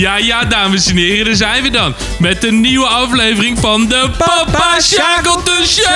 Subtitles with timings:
[0.00, 1.94] Ja, ja, dames en heren, daar zijn we dan.
[2.18, 5.88] Met een nieuwe aflevering van de Papa Shackleton Show!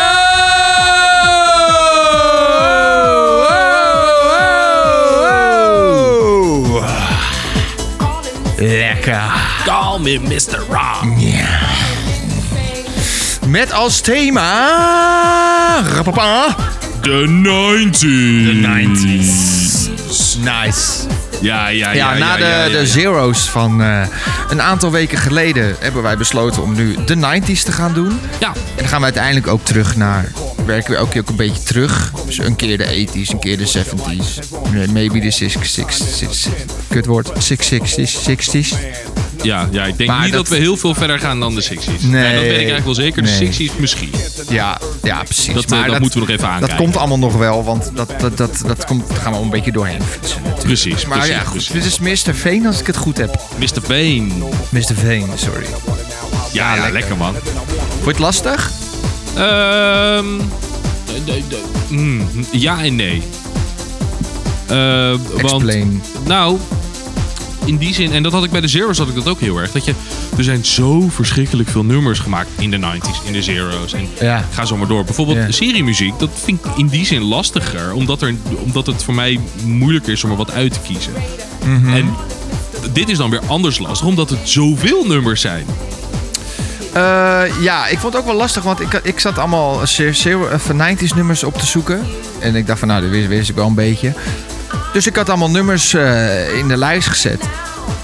[8.57, 9.23] Lekker.
[9.65, 10.65] Call me Mr.
[10.69, 11.15] Wrong.
[11.17, 11.59] Ja.
[13.47, 14.71] Met als thema...
[15.95, 16.57] Rapapa.
[17.01, 17.27] De
[17.91, 17.99] 90s.
[17.99, 20.39] De 90s.
[20.39, 21.14] Nice.
[21.45, 22.15] Ja, ja, ja.
[22.15, 24.07] Ja, na de, de zeros van eh,
[24.49, 28.21] een aantal weken geleden hebben wij besloten om nu de 90s te gaan doen.
[28.41, 30.33] Ja, En dan gaan we uiteindelijk ook terug naar.
[30.67, 32.13] Werken we elke keer ook een beetje terug.
[32.27, 34.39] Dus een keer de 80s, een keer de 70s.
[34.75, 36.49] eh, Maybe de 60s.
[36.89, 37.29] Kutwoord.
[37.53, 37.99] 60s,
[38.29, 38.75] 60s.
[39.45, 40.47] Ja, ja, ik denk Maar niet dat...
[40.47, 42.01] dat- we heel veel verder gaan dan de 60s.
[42.01, 42.33] Nee.
[42.33, 43.23] dat weet ik eigenlijk wel zeker.
[43.23, 43.69] De Nee.
[43.71, 44.11] 60s misschien.
[44.49, 45.55] Ja, ja, precies.
[45.55, 46.69] Dat, eh, dat moeten we nog even aankijken.
[46.69, 49.51] Dat komt allemaal nog wel, want dat, dat, dat, dat komt, gaan we al een
[49.51, 50.39] beetje doorheen fietsen.
[50.43, 50.67] natuurlijk.
[50.67, 51.51] Precies, Maar precies, ja, goed.
[51.53, 51.73] precies.
[51.73, 52.35] Dit is Mr.
[52.35, 53.41] Veen als ik het goed heb.
[53.59, 53.83] Mr.
[53.83, 54.33] Veen.
[54.69, 54.95] Mr.
[54.95, 55.67] Veen, sorry.
[56.53, 57.17] Ja, ja, lekker.
[57.17, 57.35] man.
[57.35, 58.71] Vond je het lastig?
[59.37, 60.27] Ehm
[61.89, 63.23] mm, ja en nee.
[64.67, 66.03] Want, Explain.
[66.27, 66.59] nou,
[67.65, 69.57] in die zin, en dat had ik bij de Zero's had ik dat ook heel
[69.59, 69.73] erg.
[69.73, 69.95] Dat je,
[70.37, 73.93] er zijn zo verschrikkelijk veel nummers gemaakt in de 90s, in de Zero's.
[73.93, 74.45] En Ja.
[74.53, 75.05] ga zo maar door.
[75.05, 75.51] Bijvoorbeeld Ja.
[75.51, 77.93] seriemuziek, dat vind ik in die zin lastiger.
[77.93, 78.35] Omdat, er,
[78.65, 81.13] omdat het voor mij moeilijker is om er wat uit te kiezen.
[81.65, 81.95] Mhm.
[81.95, 82.15] En
[82.93, 85.67] dit is dan weer anders lastig, omdat het zoveel nummers zijn.
[86.93, 90.47] Eh, ja, ik vond het ook wel lastig, want ik, ik zat allemaal zero, zero,
[90.47, 92.01] eh, van 90s nummers op te zoeken.
[92.39, 94.13] En ik dacht van, nou, dat wist, wist ik wel een beetje.
[94.95, 97.49] Dus ik had allemaal nummers eh, in de lijst gezet.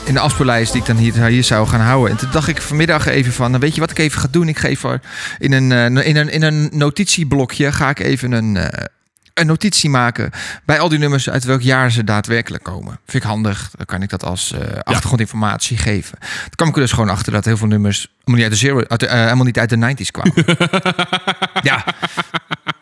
[0.05, 2.10] In de afspeellijst die ik dan hier, hier zou gaan houden.
[2.10, 4.48] En toen dacht ik vanmiddag even van, nou, weet je wat ik even ga doen?
[4.48, 5.02] Ik ga even
[5.38, 8.84] in een, eh, in een, in een notitieblokje ga ik even een, eh,
[9.34, 10.30] een notitie maken
[10.64, 12.98] bij al die nummers uit welk jaar ze daadwerkelijk komen.
[13.07, 13.70] Vind ik handig.
[13.77, 16.18] Dan kan ik dat als achtergrondinformatie geven.
[16.20, 18.67] Dan kwam ik er dus gewoon achter dat heel veel nummers helemaal niet uit de,
[18.67, 20.45] zero, uit de, helemaal niet uit de 90s kwamen.
[21.70, 21.84] ja.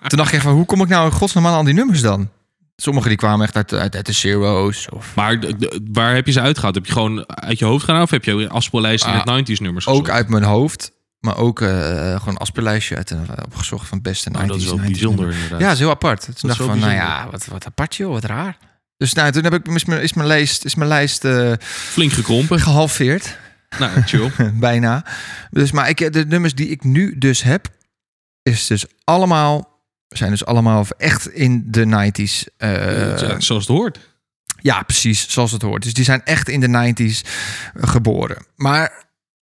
[0.06, 2.28] Toen dacht ik van, hoe kom ik nou in godsnaam aan al die nummers dan?
[2.82, 4.88] Sommige die kwamen echt uit, uit, uit de zero's.
[4.90, 5.38] Of Maar
[5.92, 6.74] waar heb je ze uitgehaald?
[6.74, 8.02] Heb je gewoon uit je hoofd gedaan?
[8.02, 10.92] Of heb je een afspeellijsten Ah, met 90s nummers ook uit mijn hoofd.
[11.20, 14.32] Maar ook eh, gewoon een afspeellijstje uit en opgezocht van beste 90s.
[14.32, 15.60] Nou, dat is wel 90s bijzonder inderdaad.
[15.60, 16.20] Ja, dat is heel apart.
[16.24, 18.56] Toen is dacht ik van, nou ja, wat, wat apart joh, wat raar.
[18.96, 22.12] Dus nou, toen heb ik, is, mijn, is mijn lijst, is mijn lijst eh, Flink
[22.12, 22.60] gekrompen.
[22.60, 23.36] gehalveerd.
[23.78, 24.30] nou, chill.
[24.54, 25.04] Bijna.
[25.50, 27.68] Dus, maar ik, de nummers die ik nu dus heb,
[28.42, 29.67] is dus allemaal,
[30.08, 32.44] zijn dus allemaal echt in de 90s.
[32.56, 33.98] eh, Ja, zoals het hoort.
[34.60, 35.82] ja, precies, zoals het hoort.
[35.82, 37.22] Dus die zijn echt in de 90s
[37.74, 38.36] geboren.
[38.56, 38.82] Maar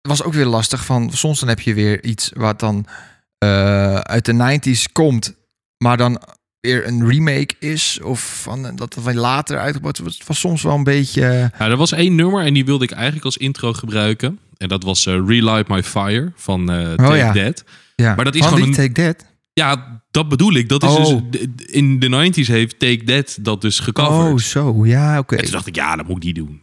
[0.01, 2.87] het was ook weer lastig van, soms dan heb je weer iets wat dan
[3.39, 5.35] eh, uit de 90s komt,
[5.77, 6.23] maar dan
[6.61, 10.19] weer een remake is of van dat wat later uitgebracht wordt.
[10.19, 12.91] Het was soms wel een beetje Ja, er was één nummer en die wilde ik
[12.91, 14.39] eigenlijk als intro gebruiken.
[14.57, 17.53] En dat was eh, Relight My Fire van eh Take Oh, ja.
[17.97, 18.15] Ja.
[18.15, 19.27] Maar dat is Van gewoon een- Take That.
[19.59, 20.69] Ja, dat bedoel ik.
[20.69, 21.21] Dat is Oh.
[21.31, 24.33] dus, d- in de 90s heeft Take That dat dus gecoverd.
[24.33, 24.87] Oh, zo.
[24.87, 25.37] Ja, oké.
[25.37, 26.61] En toen dacht ik, ja, dat moet ik niet doen.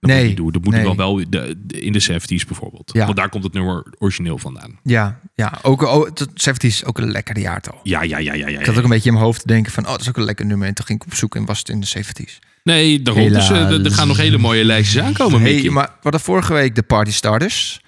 [0.00, 0.52] Dat Nee, moet ik niet doen.
[0.52, 0.82] Dat moet nee.
[0.82, 2.90] wel wel de, de- in de 70s bijvoorbeeld.
[2.94, 3.04] Ja.
[3.04, 4.78] Want daar komt het nummer origineel vandaan.
[4.82, 5.58] Ja, ja.
[5.62, 7.80] Ook, oh, het 70 is ook een lekker jaartal.
[7.82, 8.48] Ja, ja, ja, ja.
[8.48, 10.08] ja, Ik had ook een beetje in mijn hoofd te denken van, oh, dat is
[10.08, 10.68] ook een lekker nummer.
[10.68, 12.38] En toen ging ik op zoek en was het in de 70s.
[12.62, 13.28] Nee, daarom.
[13.28, 15.70] Dus eh, er gaan nog hele mooie lijstjes aankomen, Hey, Mickey.
[15.70, 17.80] maar we hadden vorige week de Party Starters.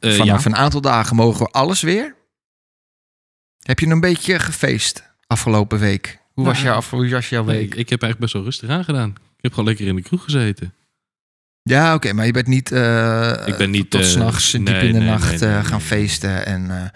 [0.00, 0.50] Eh, Vanaf ja.
[0.50, 2.15] een aantal dagen mogen we alles weer.
[3.66, 6.18] Heb je een beetje gefeest afgelopen week?
[6.32, 7.74] Hoe, was, Nou, jouw, af- hoe was jouw Nee, week?
[7.74, 9.10] ik heb eigenlijk best wel rustig aangedaan.
[9.10, 10.74] Ik heb gewoon lekker in de kroeg gezeten.
[11.62, 14.86] Ja, oké, maar je bent niet, eh Ik ben niet, tot eh, s'nachts diep nee,
[14.86, 16.46] in de nee, nacht nee, eh, gaan feesten.
[16.46, 16.88] En, eh,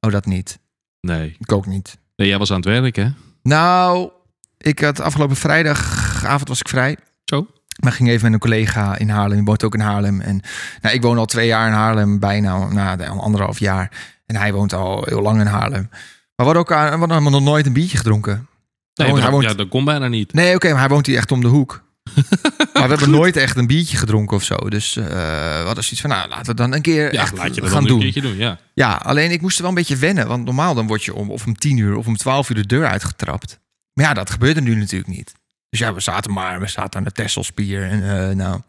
[0.00, 0.58] oh, dat niet.
[1.00, 1.36] Nee.
[1.38, 1.98] Ik ook niet.
[2.16, 2.28] nee.
[2.28, 3.08] Jij was aan het werk, hè?
[3.42, 4.10] Nou,
[4.58, 6.96] ik had afgelopen vrijdagavond was ik vrij.
[7.24, 7.46] Zo.
[7.82, 9.36] Maar ging even met een collega in Haarlem.
[9.36, 10.20] Die woont ook in Haarlem.
[10.20, 10.40] En
[10.82, 13.90] nou, ik woon al twee jaar in Haarlem, bijna nou, al anderhalf jaar.
[14.28, 15.86] En hij woont al heel lang in Haarlem.
[15.90, 16.00] Maar
[16.34, 18.46] we hadden, ook, aan- we hadden nog nooit een biertje gedronken.
[18.94, 20.32] Nee, hij woont- ja, dat kon bijna niet.
[20.32, 21.82] Nee, oké, maar hij woont hier echt om de hoek.
[22.72, 24.56] maar we hebben nooit echt een biertje gedronken of zo.
[24.56, 27.54] Dus eh, we hadden zoiets van, nou, laten we dan een keer Ja, echt laat
[27.54, 28.00] je dat gaan dan een doen.
[28.00, 28.58] keertje doen, ja.
[28.74, 30.26] Ja, alleen ik moest er wel een beetje wennen.
[30.28, 32.66] Want normaal dan word je om, of om tien uur of om twaalf uur de
[32.66, 33.58] deur uitgetrapt.
[33.92, 35.34] Maar ja, dat gebeurde nu natuurlijk niet.
[35.70, 37.82] Dus ja, we zaten maar, we zaten aan de Tesselspier.
[37.82, 38.60] En eh, nou,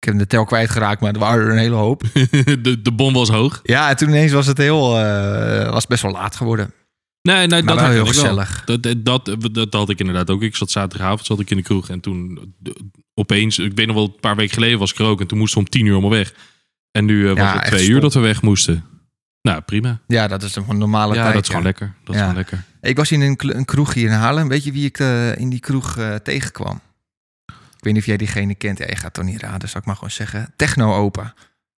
[0.00, 2.02] ik heb de tel kwijtgeraakt, maar er waren er een hele hoop.
[2.62, 3.60] de, de bom was hoog.
[3.62, 6.72] Ja, en toen ineens was het heel, eh, was best wel laat geworden.
[7.22, 8.62] Nee, nee Maar dat wel heel gezellig.
[8.64, 10.42] Dat, dat, dat, dat had ik inderdaad ook.
[10.42, 12.54] Ik zat zaterdagavond zat ik in de kroeg en toen
[13.14, 15.38] opeens, ik weet nog wel, een paar weken geleden was ik er ook en toen
[15.38, 16.34] moesten we om tien uur allemaal weg.
[16.90, 18.84] En nu eh, was Ja, het twee uur dat we weg moesten.
[19.42, 20.00] Nou, prima.
[20.06, 21.34] Ja, dat is een normale Ja, tijd.
[21.34, 21.54] dat is ja.
[21.54, 21.94] gewoon lekker.
[22.04, 22.64] Dat is gewoon lekker.
[22.80, 24.48] Ik was in een, kroeg hier in Haarlem.
[24.48, 26.80] Weet je wie ik eh, in die kroeg tegenkwam?
[27.78, 28.78] Ik weet niet of jij diegene kent.
[28.78, 30.52] Ja, je gaat toch niet raden, zou ik maar gewoon zeggen.
[30.56, 31.34] Techno-opa.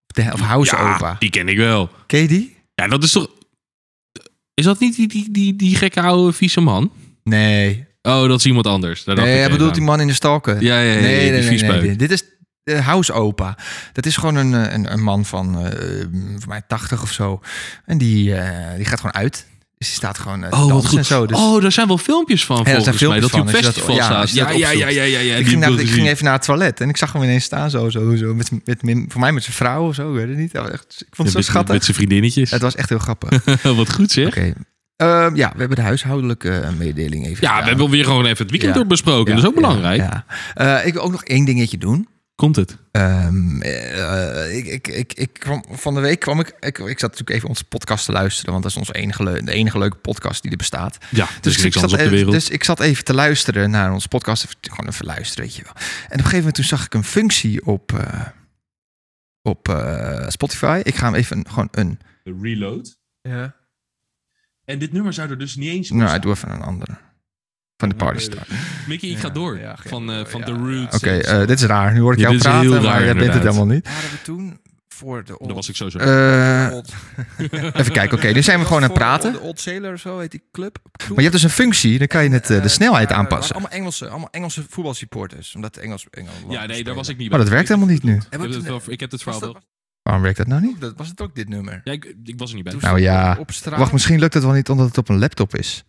[0.07, 1.17] Te- Of house-opa.
[1.19, 1.91] die ken ik wel.
[2.07, 2.57] Ken je die?
[2.75, 3.29] Ja, dat is toch...
[4.55, 6.93] Is dat niet die, die, die, die gekke oude vieze man?
[7.25, 7.87] Nee.
[8.03, 9.05] Oh, dat is iemand anders.
[9.05, 9.75] Daar Nee, hij bedoelt aan.
[9.77, 10.63] die man in de stalker.
[10.63, 11.83] Ja, ja, ja, nee, die nee, nee, nee, viespeuk.
[11.83, 11.97] nee.
[11.97, 12.25] Dit is
[12.63, 13.59] de house-opa.
[13.93, 16.05] Dat is gewoon een, eh, een, een man van, eh
[16.39, 17.41] voor mij 80 of zo.
[17.85, 18.25] En die,
[18.77, 19.47] die gaat gewoon uit.
[19.79, 21.27] Dus die staat gewoon eh, Oh, wat dansen en zo.
[21.27, 23.21] Dus Oh, daar zijn wel filmpjes van, Ja, volgens zijn mij.
[23.21, 24.55] Dat hij op filmpjes van, festival als je dat- ja, als staat.
[24.55, 25.35] je Ja, dat ja, ja, ja, ja, ja.
[25.37, 27.89] ik, ging, naar- ik even naar het toilet en ik zag hem ineens staan zo,
[27.91, 30.37] zo, zo met, met, met, voor mij met zijn vrouw of zo, ik weet het
[30.37, 30.55] niet.
[30.55, 30.65] Echt,
[31.09, 31.75] ik vond het Ja, zo met- schattig.
[31.75, 32.51] Met zijn vriendinnetjes.
[32.51, 33.31] Het was echt heel grappig.
[33.49, 34.37] Oké, Wat goed zeg.
[34.97, 37.63] Ehm, ja, we hebben de huishoudelijke eh, mededeling even Ja, gedaan.
[37.63, 38.79] we hebben weer gewoon even het weekend Ja.
[38.79, 39.25] door besproken.
[39.29, 40.01] Ja, dat is ook belangrijk.
[40.01, 40.25] Ja,
[40.55, 42.09] Eh, ik wil ook nog één dingetje doen.
[42.39, 42.77] Komt het?
[42.91, 46.79] Ehm, eh, ik, ik, ik, ik kwam, van de week kwam ik, ik...
[46.79, 48.51] Ik zat natuurlijk even onze podcast te luisteren...
[48.51, 50.99] want dat is onze enige, de enige leuke podcast die er bestaat.
[51.11, 52.33] Ja, dus ik zat, op de even- wereld.
[52.33, 54.45] dus ik zat even te luisteren naar onze podcast.
[54.45, 55.73] Even, gewoon even luisteren, weet je wel.
[55.75, 58.27] En op een gegeven moment toen zag ik een functie op, eh,
[59.43, 60.81] op eh, Spotify.
[60.85, 61.99] Ik ga hem even gewoon een...
[62.25, 62.99] Reload.
[63.21, 63.55] Ja.
[64.65, 66.99] En dit nummer zou er dus niet eens Nou, ik doe even een andere.
[67.79, 68.47] Van de Party Star.
[68.87, 69.61] Mickey, ik ga Ja, door.
[69.77, 70.53] van eh, van Ja, The.
[70.53, 70.97] Roots.
[70.97, 71.93] Oké, eh, dit is raar.
[71.93, 73.89] Nu hoor ik Ja, jou dit praten, maar raar, jij bent het helemaal niet.
[73.89, 75.99] Hadden we toen voor de Dat was ik sowieso.
[75.99, 76.65] Eh,
[77.81, 79.33] even kijken, oké, nu zijn we gewoon aan het praten.
[79.33, 80.79] De Old Sailor of zo heet die club.
[80.99, 83.55] Maar je hebt dus een functie, dan kan je het, eh, de snelheid aanpassen.
[83.55, 85.55] Allemaal Engelse, allemaal Engelse voetbalsupporters.
[85.55, 88.15] Omdat Engels, Engeland ja, nee, daar was ik niet Maar dat werkt helemaal niet nu.
[88.15, 89.57] Ik heb het, wel- ik heb het verhaal wel.
[90.03, 90.81] Waarom werkt dat nou niet?
[90.81, 91.81] Dat was het ook dit nummer.
[91.85, 92.75] Ja, ik, ik was er niet bij.
[92.81, 93.79] Nou ja, op straat.
[93.79, 95.85] wacht, misschien lukt het wel niet omdat het op een laptop is.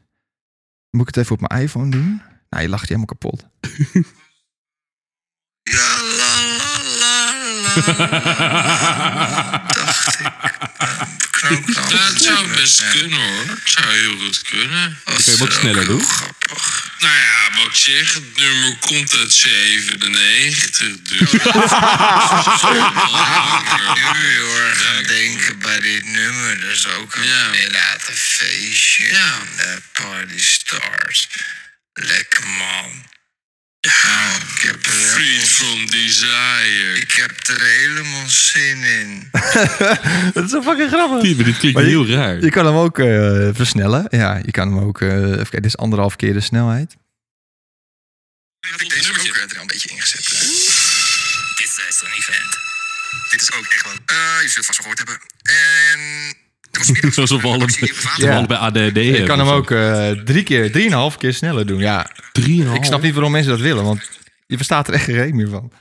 [0.89, 2.21] Moet ik het even op mijn iPhone doen?
[2.49, 3.47] Nou, je lacht je helemaal kapot.
[11.89, 13.45] Dat zou best kunnen hoor.
[13.45, 14.99] Dat zou heel goed kunnen.
[15.05, 16.05] Dan kun je hem ook sneller doen.
[16.99, 21.01] Nou ja, wat ik zeg, het nummer komt uit 97.
[21.01, 21.31] Dus.
[24.13, 26.59] nu heel erg aan denken bij dit nummer.
[26.59, 29.07] Dat is ook een, inderdaad een feestje.
[29.07, 29.37] Ja.
[29.57, 31.27] De party stars.
[31.93, 33.07] Lekker man.
[33.81, 36.93] Ja, ik heb er Free from desire.
[37.01, 39.29] Ik heb er helemaal zin in.
[40.33, 41.21] Dat is zo fucking grappig.
[41.21, 42.39] Dit, dit klinkt Maar je- heel raar.
[42.39, 44.05] Je kan hem ook eh, versnellen.
[44.09, 45.01] Ja, je kan hem ook...
[45.01, 46.95] eh, even kijken, dit is anderhalf keer de snelheid.
[48.67, 50.25] Heb ik deze ook er al een beetje ingezet.
[51.57, 52.57] Dit is een event.
[53.31, 53.93] Dit is ook echt wel...
[54.05, 55.19] eh, je zult het vast wel gehoord hebben.
[55.43, 55.99] En...
[57.15, 57.67] Alsof we alle-
[58.17, 58.35] Ja.
[58.37, 59.25] allebei ADD Je hebben.
[59.27, 59.53] kan hem zo.
[59.55, 61.79] ook eh, drie keer, drieënhalf keer sneller doen.
[61.79, 62.77] Ja, Drieënhalf.
[62.77, 64.09] ik snap niet waarom mensen dat willen, want
[64.47, 65.71] je verstaat er echt geen reet meer van.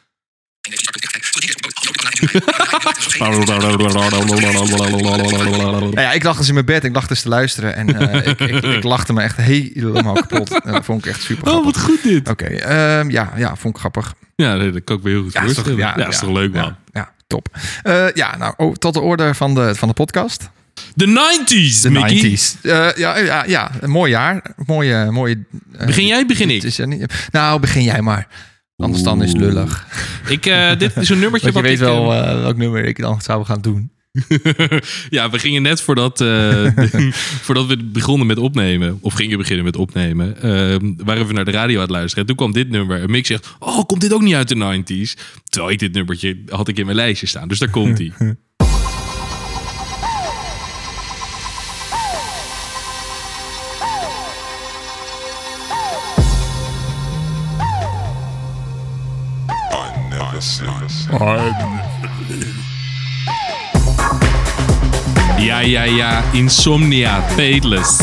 [5.08, 8.26] Nou ja, ik lag dus in mijn bed, ik lag dus te luisteren en eh,
[8.30, 10.60] ik, ik, ik lachte me echt helemaal kapot.
[10.64, 12.28] En dat vond ik echt super Oh, wat goed dit.
[12.28, 14.14] Oké, ehm, ja, ja, vond ik grappig.
[14.36, 16.52] Ja, dat kan ik me heel goed Ja, is toch, ja, Ja, is toch leuk,
[16.52, 16.62] man.
[16.64, 17.48] Ja, ja, top.
[17.82, 20.50] Eh, ja, nou, oh, tot de orde van de, van de podcast.
[20.94, 22.30] De 90s, De Mickey.
[22.30, 22.60] 90s.
[22.62, 24.54] Eh, ja, ja, ja, een mooi jaar.
[24.66, 25.44] Mooie, mooie,
[25.78, 26.62] eh, Begin jij, begin ik?
[26.62, 28.28] is er niet- nou, begin jij maar.
[28.76, 29.86] Anders dan is het lullig.
[30.28, 31.78] ik eh, dit is een nummertje je wat weet ik...
[31.78, 32.06] wel
[32.40, 33.90] welk nummer ik dan zou gaan doen.
[35.10, 36.18] ja, we gingen net voordat,
[37.44, 41.50] voordat we begonnen met opnemen, of gingen beginnen met opnemen, eh, waren we naar de
[41.50, 42.20] radio aan het luisteren.
[42.20, 43.00] En toen kwam dit nummer.
[43.02, 45.20] En Mick zegt, oh, komt dit ook niet uit de 90s?
[45.48, 47.48] Terwijl ik dit nummertje had ik in mijn lijstje staan.
[47.48, 48.12] Dus daar komt hij.
[65.38, 66.22] Ja, ja, ja.
[66.32, 67.98] Insomnia, Fateless.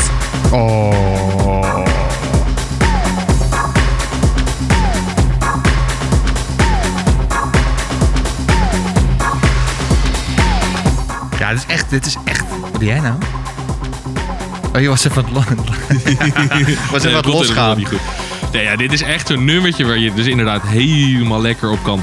[0.52, 1.84] Oh.
[11.40, 12.44] Ja, dit is echt, dit is echt.
[12.62, 13.16] Wat doe jij nou?
[14.76, 15.56] Oh, je was even wat, lo-
[16.92, 17.84] was even wat losgaan.
[18.52, 22.02] Nee, ja, dit is echt zo'n nummertje waar je dus inderdaad helemaal lekker op kan.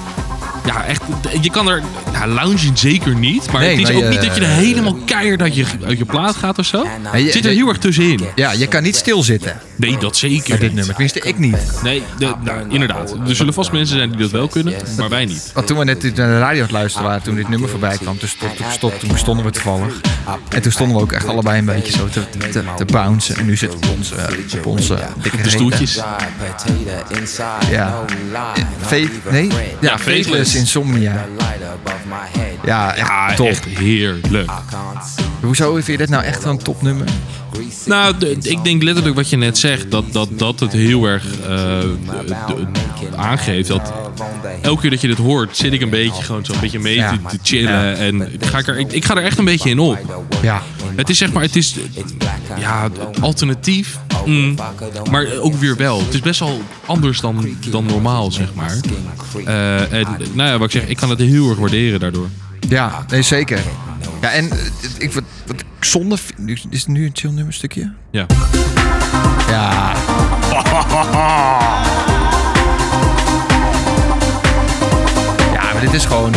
[0.64, 1.02] Ja, echt.
[1.40, 1.82] Je kan er.
[2.26, 3.52] Nou, loungen zeker niet.
[3.52, 5.64] Maar Nee, het is maar ook je- niet dat je er helemaal keihard uit je,
[5.86, 6.82] uit je plaat gaat of zo.
[6.82, 8.20] Nee, je- Het zit er heel erg tussenin.
[8.34, 10.58] Ja, je kan niet stilzitten Nee, dat zeker.
[10.58, 10.84] dit nummer.
[10.94, 11.56] Tenminste, ik niet.
[11.82, 13.14] Nee, de, nou, inderdaad.
[13.28, 15.50] Er zullen vast mensen zijn die dat wel kunnen, maar wij niet.
[15.54, 17.96] Want toen we net naar de radio aan het luisteren waren, toen dit nummer voorbij
[17.96, 20.00] kwam, toen, stond, toen, stond- toen stonden we toevallig.
[20.48, 23.36] En toen stonden we ook echt allebei een beetje zo te, te, te bouncen.
[23.36, 24.14] En nu zitten we op onze,
[24.58, 26.00] op onze dikke De stoeltjes.
[27.70, 28.04] Ja.
[28.80, 29.48] Fe- nee?
[29.80, 29.98] Ja.
[29.98, 31.26] Faithless Insomnia.
[32.64, 33.46] Ja, echt Ja, top.
[33.48, 34.50] echt heerlijk.
[35.40, 37.06] Hoezo vind je dit nou echt een topnummer?
[37.86, 39.90] Nou, ik denk letterlijk wat je net zegt.
[39.90, 42.66] Dat dat, dat het heel erg eh, de-
[43.16, 43.92] aangeeft, dat
[44.62, 47.10] elke keer dat je dit hoort, zit ik een beetje gewoon zo'n beetje mee Ja.
[47.10, 47.96] te, te chillen.
[47.96, 50.26] En ga ik, er, ik, ik ga er echt een beetje in op.
[50.42, 50.62] Ja.
[50.96, 51.76] Het is zeg maar, het is
[52.58, 52.88] ja,
[53.20, 54.54] alternatief, mm,
[55.10, 55.98] maar ook weer wel.
[55.98, 58.76] Het is best wel anders dan, dan normaal, zeg maar.
[59.44, 62.28] Eh, en nou ja, wat ik zeg, ik kan het heel erg waarderen daardoor.
[62.68, 63.60] Ja, nee, zeker.
[64.20, 64.58] Ja, en eh,
[64.98, 66.16] ik, wat, wat ik zonde
[66.46, 67.92] Is het nu een chill nummer stukje?
[68.10, 68.26] Ja.
[69.48, 69.92] Ja.
[75.82, 76.32] dit is gewoon...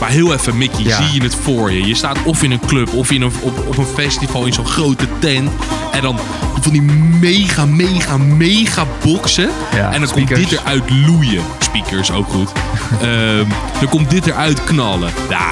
[0.00, 0.96] Maar heel even, Mickey, Ja.
[1.02, 1.86] zie je het voor je?
[1.86, 4.66] Je staat of in een club of in een, op, op een festival in zo'n
[4.66, 5.50] grote tent.
[5.92, 6.18] En dan
[6.60, 6.82] van die
[7.20, 9.50] mega, mega, mega boxen.
[9.74, 10.38] Ja, en dan speakers.
[10.38, 11.42] komt dit eruit loeien.
[11.58, 12.52] Speakers, ook goed.
[13.00, 13.44] Ehm,
[13.80, 15.10] dan komt dit eruit knallen.
[15.28, 15.48] Ja,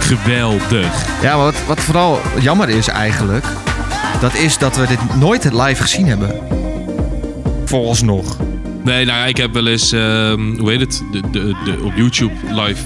[0.00, 1.04] geweldig.
[1.22, 3.46] Ja, maar wat, wat vooral jammer is eigenlijk...
[4.20, 6.34] Dat is dat we dit nooit live gezien hebben.
[7.64, 8.36] Vooralsnog.
[8.84, 11.92] Nee, nou ja, ik heb wel eens, ehm, hoe heet het, de, de, de, op
[11.96, 12.82] YouTube live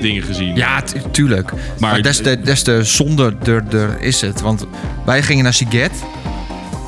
[0.00, 0.54] dingen gezien.
[0.56, 1.52] Ja, tu- tuurlijk.
[1.52, 4.40] Maar, Maar- des, te, des te zonderder is het.
[4.40, 4.66] Want
[5.04, 5.92] wij gingen naar Siget.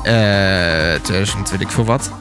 [0.03, 2.11] eh 2000, weet ik veel wat.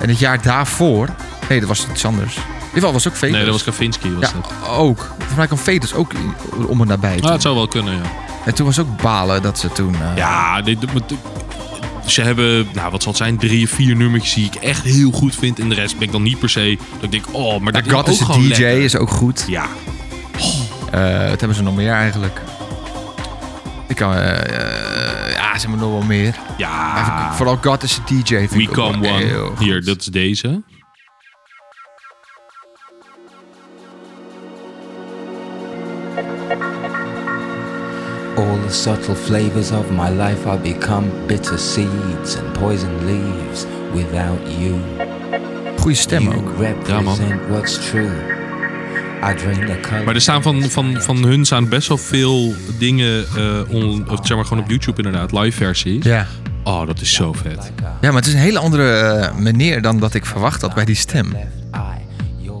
[0.00, 1.08] En het jaar daarvoor...
[1.48, 2.36] Nee, dat was iets anders.
[2.36, 3.34] In ieder geval was ook Vetus.
[3.36, 4.08] Nee, dat was Kavinsky.
[4.20, 4.68] Was Ja, dat.
[4.78, 4.98] ook.
[5.16, 6.12] Volgens mij kwam Vetus ook
[6.66, 7.14] om en nabij.
[7.14, 7.32] Ah, toen.
[7.32, 8.00] het zou wel kunnen, ja.
[8.44, 9.94] En toen was ook balen dat ze toen...
[9.94, 10.78] eh, Ja, dit-
[12.10, 15.10] ze hebben, nou wat zal het zijn, drie of vier nummertjes die ik echt heel
[15.10, 15.58] goed vind.
[15.58, 17.90] En de rest ben ik dan niet per se, dat ik denk, oh, maar dat
[17.92, 18.78] God is ook DJ, lekker.
[18.82, 19.44] is ook goed.
[19.48, 19.66] Ja,
[20.90, 22.40] Eh, wat hebben ze nog meer eigenlijk?
[23.88, 24.14] Ik kan...
[24.14, 26.34] eh, eh, ja, ze hebben nog wel meer.
[26.58, 27.34] Ja.
[27.34, 29.50] Vooral God is de DJ vind We ik Come One.
[29.58, 30.62] Hier, dat is deze.
[38.68, 44.74] The subtle flavors of my life are become bitter seeds and poison leaves without you.
[45.80, 46.58] Goeie stem you ook.
[46.58, 48.10] represent what's true.
[49.22, 49.34] I.
[50.04, 54.18] Maar er staan van, van, van hun staan best wel veel dingen, eh, on, of
[54.26, 56.04] zeg maar gewoon op YouTube inderdaad, live versies.
[56.04, 56.26] Ja.
[56.64, 57.72] Oh, dat is zo vet.
[57.82, 60.84] Ja, maar het is een hele andere eh, meneer dan dat ik verwacht had bij
[60.84, 61.32] die stem.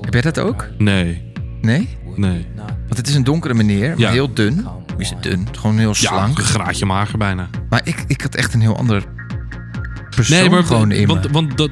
[0.00, 0.66] Heb jij dat ook?
[0.78, 1.22] Nee,
[1.60, 1.88] Nee?
[2.16, 2.46] nee.
[2.56, 4.10] Want het is een donkere meneer, maar Ja.
[4.10, 4.66] heel dun.
[4.98, 5.48] Is het dun?
[5.58, 6.38] Gewoon heel Ja, slank.
[6.38, 7.48] een graadje mager bijna.
[7.68, 9.04] Maar ik, ik had echt een heel ander
[10.14, 11.70] persoon Nee, maar gewoon in want, want dat,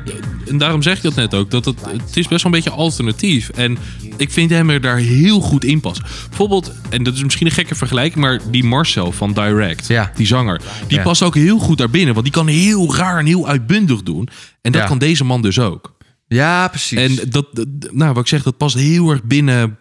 [0.49, 1.51] en daarom zeg ik dat net ook.
[1.51, 3.49] Dat het, het is best wel een beetje alternatief.
[3.49, 3.79] En
[4.17, 6.05] ik vind hem er daar heel goed in passen.
[6.29, 10.13] Bijvoorbeeld, en dat is misschien een gekke vergelijking, maar die Marcel van Direct, Ja.
[10.15, 11.03] die zanger, die Ja.
[11.05, 12.13] past ook heel goed daarbinnen.
[12.15, 14.29] Want die kan heel raar en heel uitbundig doen.
[14.63, 14.87] En dat Ja.
[14.87, 15.97] kan deze man dus ook.
[16.29, 16.99] Ja, precies.
[17.21, 19.77] En dat- nou, wat ik zeg, dat past heel erg binnen,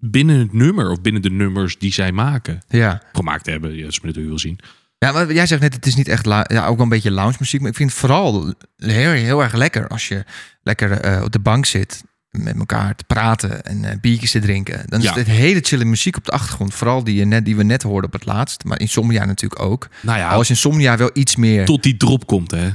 [0.00, 2.62] binnen het nummer of binnen de nummers die zij maken.
[2.68, 3.02] ja.
[3.12, 4.58] Gemaakt hebben, ja, als je me natuurlijk wil zien.
[4.98, 6.24] ja, maar jij zegt net, het is niet echt...
[6.24, 7.60] Ja, ook wel een beetje lounge muziek.
[7.60, 10.24] Maar ik vind het vooral heel, heel erg lekker als je
[10.62, 14.82] lekker eh, op de bank zit met elkaar te praten en eh, biertjes te drinken.
[14.86, 15.10] Dan Ja.
[15.10, 16.74] is het hele chille muziek op de achtergrond.
[16.74, 18.64] Vooral die, je net, die we net hoorden op het laatst.
[18.64, 19.88] Maar Insomnia natuurlijk ook.
[20.02, 22.70] Nou ja, Al is Insomnia wel iets meer tot die drop komt, hè.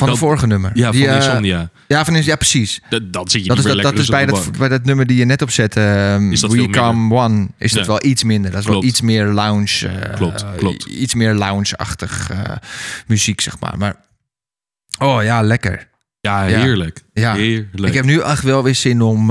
[0.00, 0.70] Van dat- het vorige nummer.
[0.74, 1.70] Ja, Die, van eh, Insomnia.
[1.86, 2.80] Ja, van, ja, precies.
[2.90, 5.06] Dat, dan zit je Dat niet is, dat, dat is bij, dat, bij dat nummer
[5.06, 7.86] die je net opzette, ehm, Is dat We veel Come One, is dat Ja.
[7.90, 8.50] wel iets minder.
[8.50, 8.80] Dat is Klopt.
[8.80, 9.88] wel iets meer lounge.
[9.88, 10.84] eh, Klopt, klopt.
[10.84, 12.56] Iets meer lounge-achtig eh,
[13.06, 13.78] muziek, zeg maar.
[13.78, 13.96] Maar,
[14.98, 15.88] oh ja, lekker.
[16.20, 17.00] Ja, heerlijk.
[17.12, 17.34] Ja.
[17.34, 17.86] Heerlijk.
[17.88, 19.30] Ik heb nu echt wel weer zin om,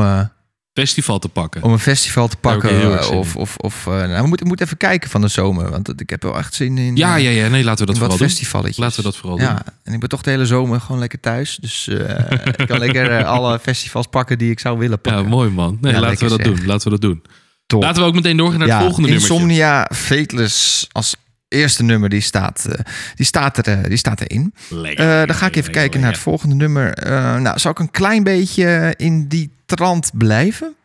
[0.74, 1.64] festival te pakken.
[1.64, 2.70] om een festival te pakken.
[3.04, 5.70] zin of, of, of, eh, nou, we moeten, we moeten even kijken van de zomer.
[5.70, 7.48] Want ik heb wel echt zin in, ja, eh, ja, ja.
[7.48, 8.74] Nee, laten we dat vooral doen.
[8.76, 9.46] Laten we dat vooral doen.
[9.48, 11.58] Ja, en ik ben toch de hele zomer gewoon lekker thuis.
[11.62, 12.20] Dus eh,
[12.58, 15.30] ik kan lekker eh, alle festivals pakken die ik zou willen Ja, pakken.
[15.30, 15.78] mooi man.
[15.82, 16.56] Nee, Ja, laten we dat zeg.
[16.56, 16.66] doen.
[16.66, 17.22] Laten we dat doen.
[17.66, 17.82] Top.
[17.82, 19.30] Laten we ook meteen doorgaan naar het volgende nummer.
[19.30, 21.16] Insomnia Fateless als
[21.48, 22.80] eerste nummer, die staat, eh,
[23.16, 24.54] die staat, er, eh, die staat erin.
[24.70, 25.20] Lekker.
[25.22, 26.94] Eh, dan ga ik even kijken naar het volgende nummer.
[26.94, 30.76] Eh, nou, zal ik een klein beetje in die trant blijven?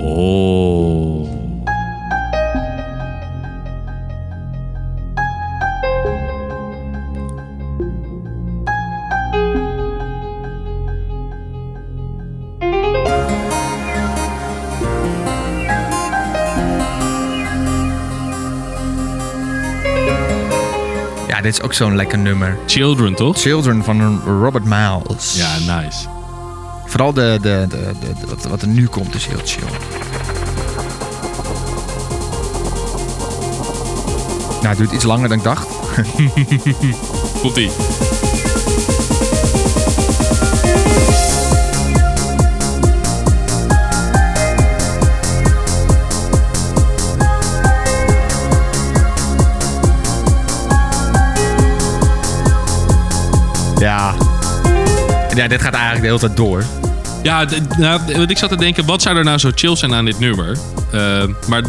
[0.00, 1.26] Oh.
[21.28, 22.58] Ja, dit is ook zo'n lekker nummer.
[22.66, 23.38] Children, toch?
[23.40, 25.36] Children van Robert Miles.
[25.36, 26.17] Ja, nice.
[26.88, 29.68] Vooral de, de, de, de- de- wat, wat er nu komt is heel chill.
[34.48, 35.66] Nou, het duurt iets langer dan ik dacht.
[37.42, 37.70] Komt-ie.
[53.78, 54.27] Ja.
[55.30, 56.64] En Ja, dit gaat eigenlijk de hele tijd door.
[57.22, 57.44] Ja,
[57.78, 60.18] nou, want ik zat te denken, wat zou er nou zo chill zijn aan dit
[60.18, 60.56] nummer?
[60.92, 61.62] Eh, maar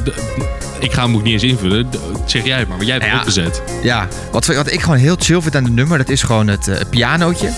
[0.80, 1.90] ik ga hem ook niet eens invullen.
[2.26, 3.44] Zeg jij het maar, want jij hebt het Ja.
[3.46, 3.62] opgezet.
[3.84, 6.68] Ja, wat, wat ik gewoon heel chill vind aan het nummer, dat is gewoon het
[6.68, 7.50] eh, pianootje.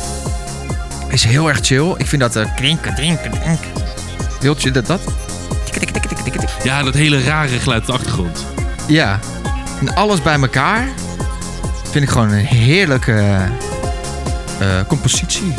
[1.10, 1.93] Is heel erg chill.
[1.98, 3.67] Ik vind dat uh, klinken, klinken, klinken.
[4.39, 5.01] Heel chill, dat dat.
[5.63, 6.50] Tik, tik, tik, tik, tik, tik.
[6.63, 8.46] Ja, dat hele rare geluid op de achtergrond.
[8.88, 9.20] Ja.
[9.79, 10.88] En alles bij elkaar
[11.91, 13.38] vind ik gewoon een heerlijke
[14.60, 15.53] eh, compositie.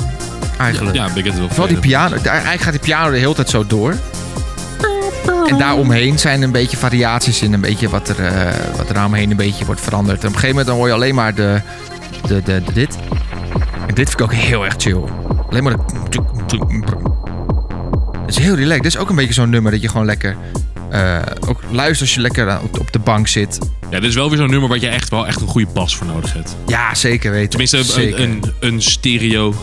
[0.62, 0.96] Eigenlijk.
[0.96, 2.16] Ja, ik het wel Vooral die piano.
[2.16, 3.94] Eigenlijk gaat die piano de hele tijd zo door.
[5.46, 9.30] En daaromheen zijn een beetje variaties in een beetje wat er, eh, wat er omheen
[9.30, 10.20] een beetje wordt veranderd.
[10.22, 11.60] En op een gegeven moment dan hoor je alleen maar de,
[12.26, 12.98] de, de, de dit.
[13.86, 15.02] En dit vind ik ook heel erg chill.
[15.50, 16.20] Alleen maar de...
[18.26, 18.82] Het is heel relaxed.
[18.82, 20.36] Dit is ook een beetje zo'n nummer dat je gewoon lekker...
[20.90, 23.58] eh, ook luistert als je lekker op, de bank zit.
[23.90, 25.96] Ja, dit is wel weer zo'n nummer waar je echt wel echt een goede bas
[25.96, 26.56] voor nodig hebt.
[26.66, 27.48] Ja, zeker weten.
[27.48, 28.20] Tenminste, zeker.
[28.20, 29.54] een, een, een stereo...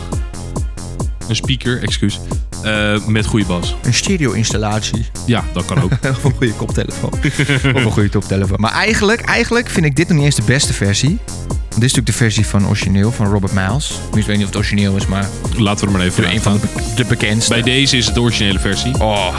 [1.30, 2.20] Een speaker, excuus.
[2.62, 3.74] eh, met goede bas.
[3.82, 5.06] een stereo-installatie.
[5.26, 5.90] Ja, dat kan ook.
[6.10, 7.10] Of een goede koptelefoon.
[7.76, 8.60] of een goede koptelefoon.
[8.60, 11.18] Maar eigenlijk, eigenlijk vind ik dit nog niet eens de beste versie.
[11.48, 13.90] Dit is natuurlijk de versie van origineel, van Robert Miles.
[14.14, 16.58] Ik weet niet of het origineel is, maar Laten we er maar even een voor
[16.58, 17.52] van de, de bekendste.
[17.52, 18.94] Bij deze is het de originele versie.
[19.00, 19.38] Oh,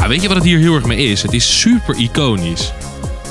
[0.00, 1.22] Ah, weet je wat het hier heel erg mee is?
[1.22, 2.72] Het is super iconisch.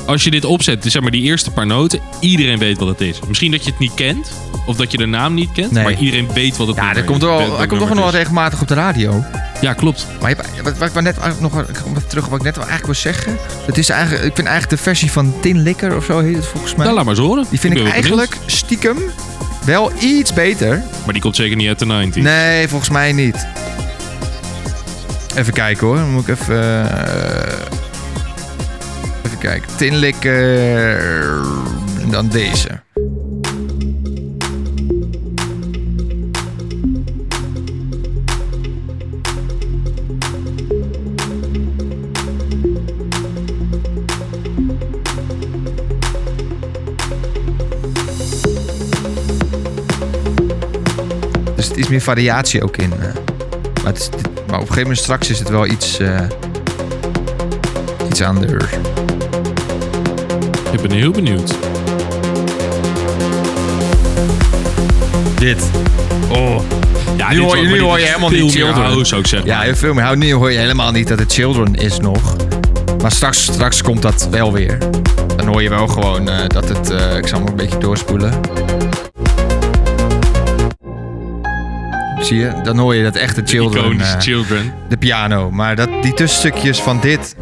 [0.06, 3.20] Als je dit opzet, zeg maar die eerste paar noten, iedereen weet wat het is.
[3.28, 4.32] Misschien dat je het niet kent,
[4.66, 5.84] of dat je de naam niet kent, Nee.
[5.84, 8.06] maar iedereen weet wat het ja, dat komt wel, Welk hij komt toch nog wel
[8.08, 9.24] het regelmatig op de radio.
[9.62, 10.08] Ja, klopt.
[10.22, 11.64] Maar je wat, wat ik net nog
[12.08, 13.38] terug op wat ik net wel eigenlijk wil zeggen.
[13.66, 16.46] Dat is eigenlijk, ik vind eigenlijk de versie van Tin Licker of zo heet het
[16.46, 16.84] volgens mij.
[16.86, 17.46] Nou, laat maar eens horen.
[17.50, 18.98] die vind ik, eigenlijk stiekem
[19.66, 20.84] wel iets beter.
[21.04, 22.22] Maar die komt zeker niet uit de 90s.
[22.22, 23.48] Nee, volgens mij niet.
[25.36, 25.96] Even kijken hoor.
[25.96, 26.56] Dan moet ik even.
[26.92, 27.55] eh,
[29.46, 29.78] even kijken.
[29.78, 31.42] Tinlikker.
[32.02, 32.84] En dan deze.
[51.56, 52.92] Dus het is meer variatie ook in.
[52.92, 53.00] eh.
[53.84, 56.00] Maar, het is, maar op een gegeven moment straks is het wel iets.
[56.00, 56.28] eh
[58.16, 58.64] iets anders.
[60.86, 61.56] Ik ben heel benieuwd.
[65.40, 65.70] Dit.
[66.30, 66.62] Oh.
[67.18, 68.84] Ja, Nu hoor je- nu hoor je helemaal niet Children.
[68.84, 69.50] house, ik zeggen.
[69.50, 70.18] Ja, heel veel meer.
[70.18, 72.36] Nu hoor je helemaal niet dat het Children is nog.
[73.02, 74.78] Maar straks, straks komt dat wel weer.
[75.36, 76.90] Dan hoor je wel gewoon eh, dat het.
[76.90, 78.34] eh, ik zal hem een beetje doorspoelen.
[82.22, 82.52] Zie je?
[82.64, 83.84] Dan hoor je dat echte Children.
[83.84, 84.74] Iconische eh, Children.
[84.90, 85.52] de piano.
[85.52, 87.35] Maar dat, die tussenstukjes van dit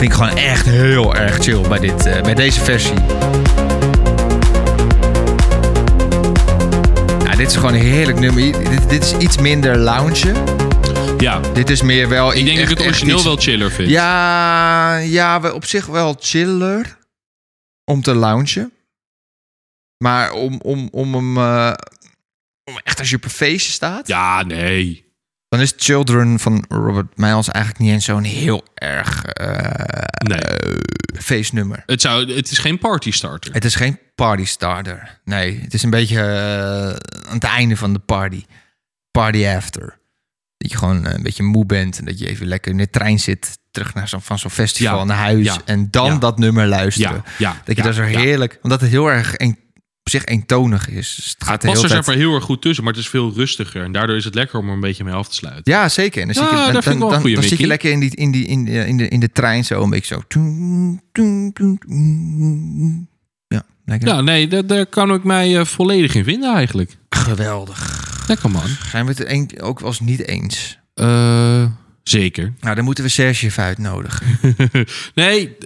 [0.00, 2.98] vind ik gewoon echt heel erg chill bij, dit, eh, bij deze versie.
[7.24, 8.42] Ja, dit is gewoon een heerlijk nummer.
[8.70, 10.32] Dit, dit is iets minder lounge.
[11.18, 12.34] Ja, Dit is meer wel...
[12.34, 13.90] ik denk dat ik het origineel iets- wel chiller vind.
[13.90, 16.98] Ja, ja, op zich wel chiller
[17.84, 18.72] om te loungen.
[20.04, 21.36] Maar om, om, om hem...
[21.36, 21.72] eh,
[22.64, 24.06] om echt als je op een feestje staat...
[24.08, 25.09] Ja, nee.
[25.50, 29.56] Dan is Children van Robert Miles eigenlijk niet eens zo'n heel erg eh,
[30.28, 30.38] Nee.
[30.38, 30.78] eh,
[31.20, 31.82] feestnummer.
[31.86, 33.52] Het, zou, het is geen party starter.
[33.52, 35.20] Het is geen party starter.
[35.24, 38.44] Nee, het is een beetje eh, aan het einde van de party.
[39.10, 39.98] Party after.
[40.56, 43.18] Dat je gewoon een beetje moe bent en dat je even lekker in de trein
[43.20, 43.58] zit.
[43.70, 45.44] Terug naar zo'n van zo'n festival Ja, naar huis.
[45.44, 46.18] ja, en dan ja.
[46.18, 47.24] dat nummer luisteren.
[47.64, 48.58] Dat je dat zo heerlijk...
[48.62, 49.58] Omdat het heel erg een,
[50.14, 51.14] op zich eentonig is.
[51.14, 52.06] Dus het gaat er tijd...
[52.06, 53.82] maar heel erg goed tussen, maar het is veel rustiger.
[53.82, 55.72] En daardoor is het lekker om er een beetje mee af te sluiten.
[55.72, 56.22] Ja, zeker.
[56.22, 58.46] En dan, Ja, zit je, dan, dan, dan zit je lekker in, die, in, die,
[58.46, 60.40] in, de, in, de, in de trein zo een beetje zo.
[63.48, 64.08] Ja, lekker.
[64.08, 66.96] Ja, nee, daar, daar kan ik mij eh, volledig in vinden eigenlijk.
[67.08, 68.08] Geweldig.
[68.26, 68.68] Lekker man.
[68.90, 70.78] Zijn we het er een, ook wel eens niet eens?
[70.94, 71.64] Eh,
[72.02, 72.52] zeker.
[72.60, 74.26] Nou, dan moeten we Serge even uitnodigen.
[75.14, 75.56] nee,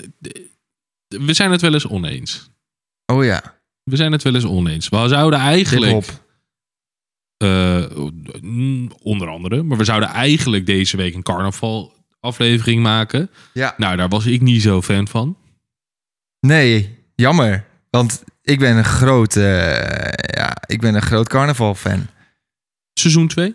[1.09, 2.51] we zijn het wel eens oneens.
[3.07, 3.55] Oh ja,
[3.85, 4.89] We zijn het wel eens oneens.
[4.89, 6.07] We zouden eigenlijk...
[8.41, 9.63] mm, onder andere.
[9.63, 13.31] Maar we zouden eigenlijk deze week een carnaval aflevering maken.
[13.53, 13.75] Ja.
[13.77, 15.37] Nou, daar was ik niet zo fan van.
[16.41, 17.67] Nee, jammer.
[17.91, 22.07] Want ik ben een groot, eh, ja, ik ben een groot carnaval-fan.
[22.95, 23.55] Seizoen 2?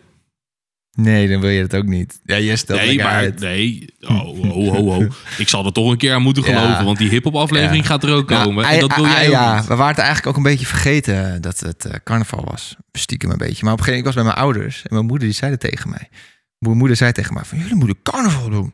[1.01, 2.19] Nee, dan wil je het ook niet.
[2.23, 3.39] Ja, je stelt Nee, maar uit.
[3.39, 3.93] nee.
[4.01, 5.07] Oh, ho, ho, ho.
[5.37, 6.61] Ik zal er toch een keer aan moeten Ja.
[6.61, 6.85] geloven.
[6.85, 7.89] Want die hip-hop aflevering Ja.
[7.89, 8.65] gaat er ook Nou, komen.
[8.65, 9.67] en dat wil jij ook ja, niet.
[9.67, 12.75] we waren het eigenlijk ook een beetje vergeten dat het eh, carnaval was.
[12.91, 13.63] Stiekem een beetje.
[13.63, 14.81] Maar op een gegeven moment, ik was bij mijn ouders.
[14.81, 16.09] En mijn moeder die zei tegen mij.
[16.57, 18.73] Mijn moeder zei tegen mij van, jullie moeten carnaval doen.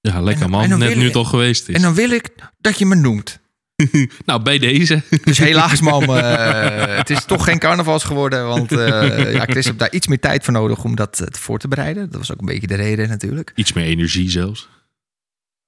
[0.00, 0.62] Ja, lekker En- man.
[0.62, 1.74] en Net nu ik- het al geweest is.
[1.74, 2.28] En dan wil ik
[2.60, 3.38] dat je me noemt.
[4.26, 5.02] Nou, bij deze.
[5.24, 6.02] Dus helaas, mam.
[6.10, 8.46] eh, het is toch geen carnavals geworden.
[8.46, 11.58] Want eh ja, Chris heeft daar iets meer tijd voor nodig om dat eh, voor
[11.58, 12.10] te bereiden.
[12.10, 13.52] Dat was ook een beetje de reden natuurlijk.
[13.54, 14.68] Iets meer energie zelfs.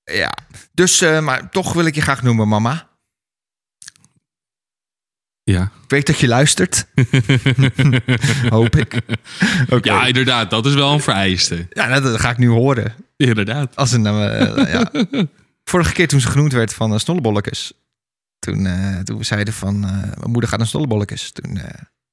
[0.04, 0.36] Ja.
[0.72, 2.88] Dus, maar toch wil ik je graag noemen, mama.
[5.42, 5.62] Ja.
[5.62, 6.86] Ik weet dat je luistert.
[8.48, 9.00] Hoop ik.
[9.82, 10.50] Ja, inderdaad.
[10.50, 11.66] Dat is wel een vereiste.
[11.70, 12.94] Ja, dat, dat ga ik nu horen.
[13.16, 13.76] Inderdaad.
[13.76, 14.90] Als een, ja.
[15.64, 16.98] Vorige keer toen ze genoemd werd van uh.
[18.38, 21.32] Toen, eh, toen we zeiden van, eh, mijn moeder gaat naar Snollebollekes.
[21.32, 21.64] Toen eh,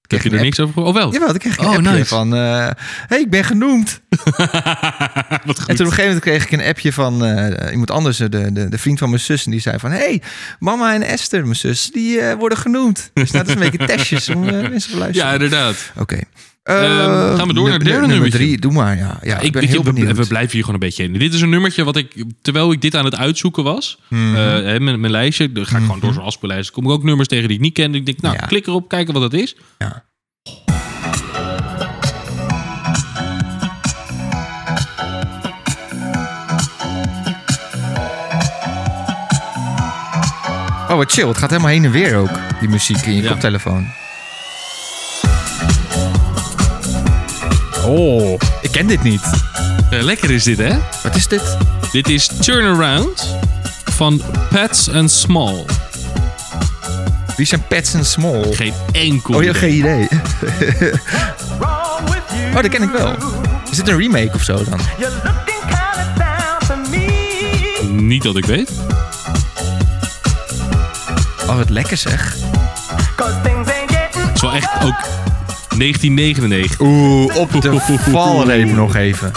[0.08, 0.82] Heb je een er niks over?
[0.84, 1.14] Oh, wel.
[1.14, 2.06] Jawel, ik kreeg een Oh, appje nice.
[2.06, 2.36] van...
[2.36, 2.70] eh
[3.08, 4.02] hey, ik ben genoemd.
[5.46, 5.68] Wat goed.
[5.70, 8.30] En toen op een gegeven moment kreeg ik een appje van eh, iemand anders, de,
[8.30, 9.46] de, de vriend van mijn zus.
[9.46, 10.22] En die zei van, hey,
[10.60, 13.12] mama en Esther, mijn zus, die eh, worden genoemd.
[13.14, 15.28] Dus dat is een beetje testjes om eh, mensen te luisteren.
[15.28, 15.92] Ja, inderdaad.
[15.98, 16.20] Oké.
[16.66, 18.58] Eh, gaan we door naar het derde nummer drie.
[18.60, 19.20] Doe maar, ja.
[19.24, 20.18] ja ik ben heel we- benieuwd.
[20.18, 21.14] We, blijven hier gewoon een beetje in.
[21.14, 24.34] Dit is een nummertje wat ik, terwijl ik dit aan het uitzoeken was, Mhm.
[24.36, 26.72] hè, mijn, mijn lijstje, dan ga ik gewoon door zo'n afspeellijst.
[26.72, 27.96] kom ik ook nummers tegen die ik niet ken.
[27.96, 28.46] Ik denk, nou, Ja.
[28.46, 29.56] klik erop, kijken wat dat is.
[29.78, 30.04] Ja.
[40.90, 41.28] Oh, wat chill.
[41.28, 43.30] Het gaat helemaal heen en weer ook, die muziek in je Ja.
[43.30, 43.88] koptelefoon.
[47.86, 49.22] Oh, ik ken dit niet.
[49.90, 50.78] Eh, lekker is dit, hè?
[51.04, 51.58] Wat is dit?
[51.92, 53.36] Dit is Turnaround
[53.86, 55.66] van Pats and Small.
[57.38, 58.54] Wie zijn Pets and Small?
[58.54, 60.08] Geen enkel Oh, je hebt geen idee.
[61.62, 63.16] oh, dat ken ik wel.
[63.72, 64.80] Is dit een remake of zo dan?
[67.90, 68.72] Niet dat ik weet.
[71.48, 72.36] Oh, wat lekker zeg.
[73.16, 74.96] Het is wel echt ook
[75.78, 76.80] 1999.
[76.80, 79.32] Oeh, op de valreep nog even.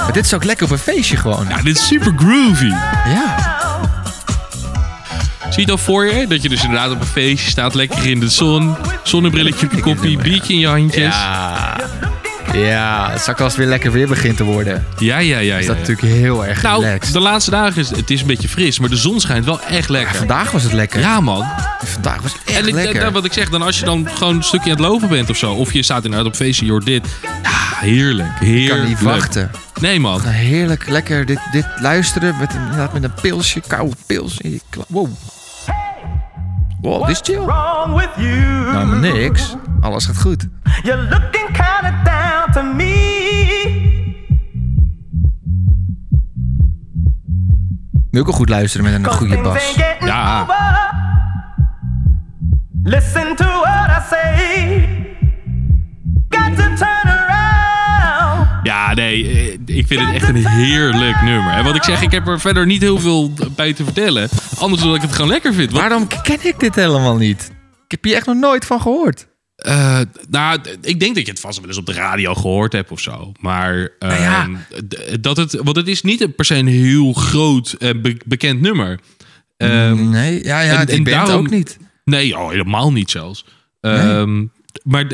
[0.00, 1.46] Maar dit is ook lekker op een feestje gewoon.
[1.48, 2.72] Ja, dit is super groovy.
[3.06, 3.50] Ja.
[5.40, 6.26] Zie je het al voor je?
[6.26, 8.76] Dat je dus inderdaad op een feestje staat, lekker in de zon.
[9.02, 11.14] Zonnebrilletje op je koppie, biertje in je handjes.
[11.14, 11.59] Ja.
[12.54, 14.86] Ja, straks als het weer lekker weer begint te worden.
[14.98, 15.56] Ja, ja, ja.
[15.56, 15.68] Is ja.
[15.74, 17.12] dat natuurlijk heel erg Nou, relaxed.
[17.12, 19.88] de laatste dagen is het is een beetje fris, maar de zon schijnt wel echt
[19.88, 20.14] lekker.
[20.14, 21.00] Vandaag was het lekker.
[21.00, 21.44] Ja, man.
[21.84, 23.00] Vandaag was het echt En ik, lekker.
[23.00, 25.30] dat- wat ik zeg, dan als je dan gewoon een stukje aan het lopen bent
[25.30, 27.06] of zo, of je staat inderdaad op feestje, je hoort dit.
[27.42, 28.28] Ja, heerlijk.
[28.40, 28.80] ik Heerlijk.
[28.80, 29.50] kan niet wachten.
[29.80, 30.22] Nee, man.
[30.22, 32.50] Heerlijk, lekker dit, dit luisteren met,
[32.92, 34.40] met een pilsje, koude pils.
[34.88, 35.08] Wow.
[36.80, 37.44] Wow, dit is chill.
[37.44, 39.56] Nou, niks.
[39.80, 40.48] Alles gaat goed.
[40.82, 43.18] You're looking kinda down to me.
[48.10, 49.74] Je ook wel goed luisteren met een goede bas.
[50.00, 50.46] Ja.
[52.82, 54.99] Listen to what I say.
[58.90, 59.26] Ja, nee,
[59.66, 61.52] eh, ik vind het echt een heerlijk nummer.
[61.52, 64.28] En wat ik zeg, ik heb er verder niet heel veel bij te vertellen.
[64.58, 65.70] Anders dan dat ik het gewoon lekker vind.
[65.70, 67.50] Want, Waarom ken ik dit helemaal niet?
[67.84, 69.26] Ik heb hier echt nog nooit van gehoord.
[69.56, 70.00] eh,
[70.30, 73.00] nou, ik denk dat je het vast wel eens op de radio gehoord hebt of
[73.00, 73.32] zo.
[73.40, 74.42] Maar Nou ja.
[74.42, 74.54] ehm,
[75.20, 79.00] dat het, want het is niet per se een heel groot en be- bekend nummer.
[79.56, 81.78] Ehm, nee, ja, ja, en- die en band daarom- ook niet.
[82.04, 83.44] Nee, oh, helemaal niet zelfs.
[83.80, 84.44] Ehm,
[84.84, 85.06] maar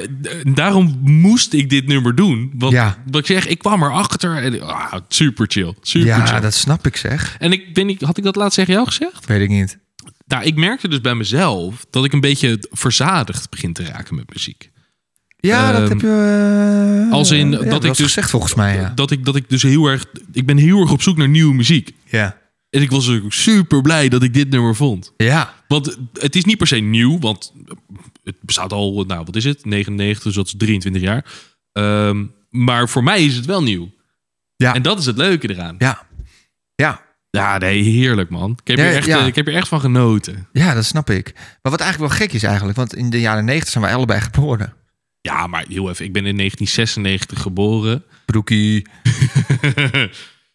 [0.54, 2.52] daarom moest ik dit nummer doen.
[2.54, 3.02] Want Ja.
[3.10, 5.74] wat ik zeg, ik kwam erachter en ah, super chill.
[5.80, 6.40] Super Ja, chill.
[6.40, 7.36] dat snap ik zeg.
[7.38, 9.26] En ik ben, had ik dat laatst tegen jou gezegd?
[9.26, 9.78] Weet ik niet.
[10.26, 14.32] Nou, ik merkte dus bij mezelf dat ik een beetje verzadigd begin te raken met
[14.34, 14.70] muziek.
[15.38, 17.04] Ja, dat Ehm, heb je...
[17.06, 18.92] eh, als in ja, dat ik dus- gezegd volgens mij, ja.
[18.94, 20.04] Dat ik, dat ik dus heel erg.
[20.32, 21.92] Ik ben heel erg op zoek naar nieuwe muziek.
[22.04, 22.36] Ja.
[22.70, 25.12] En ik was ook super blij dat ik dit nummer vond.
[25.16, 25.54] Ja.
[25.68, 27.52] Want het is niet per se nieuw, want
[28.26, 31.24] het bestaat al, nou wat is het, 99, dus dat is 23 jaar.
[31.72, 33.90] Ehm, maar voor mij is het wel nieuw.
[34.56, 34.74] Ja.
[34.74, 35.74] En dat is het leuke eraan.
[35.78, 36.06] Ja.
[36.74, 37.04] Ja.
[37.30, 38.50] Ja, nee, heerlijk man.
[38.50, 39.20] Ik heb, Ja, er echt, ja.
[39.20, 40.48] eh, ik heb er echt van genoten.
[40.52, 41.32] Ja, dat snap ik.
[41.34, 44.20] Maar wat eigenlijk wel gek is eigenlijk, want in de jaren 90 zijn wij allebei
[44.20, 44.74] geboren.
[45.20, 48.04] Ja, maar heel even, ik ben in 1996 geboren.
[48.24, 48.86] Broekie.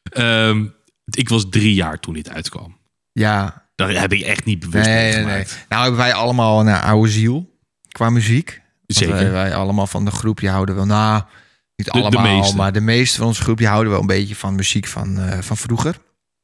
[0.04, 0.66] Ehm,
[1.06, 2.78] ik was drie jaar toen dit uitkwam.
[3.12, 3.66] Ja.
[3.76, 5.46] Daar heb ik echt niet bewust Nee, nee, nee.
[5.70, 7.51] Nou hebben wij allemaal een oude ziel
[7.92, 8.62] qua muziek.
[8.88, 9.14] Zeker.
[9.16, 11.22] Wij, wij allemaal van de groep, die houden wel, nou,
[11.76, 14.56] niet De- allemaal, maar de meeste van onze groep, die houden wel een beetje van
[14.56, 15.96] muziek van, eh, van vroeger.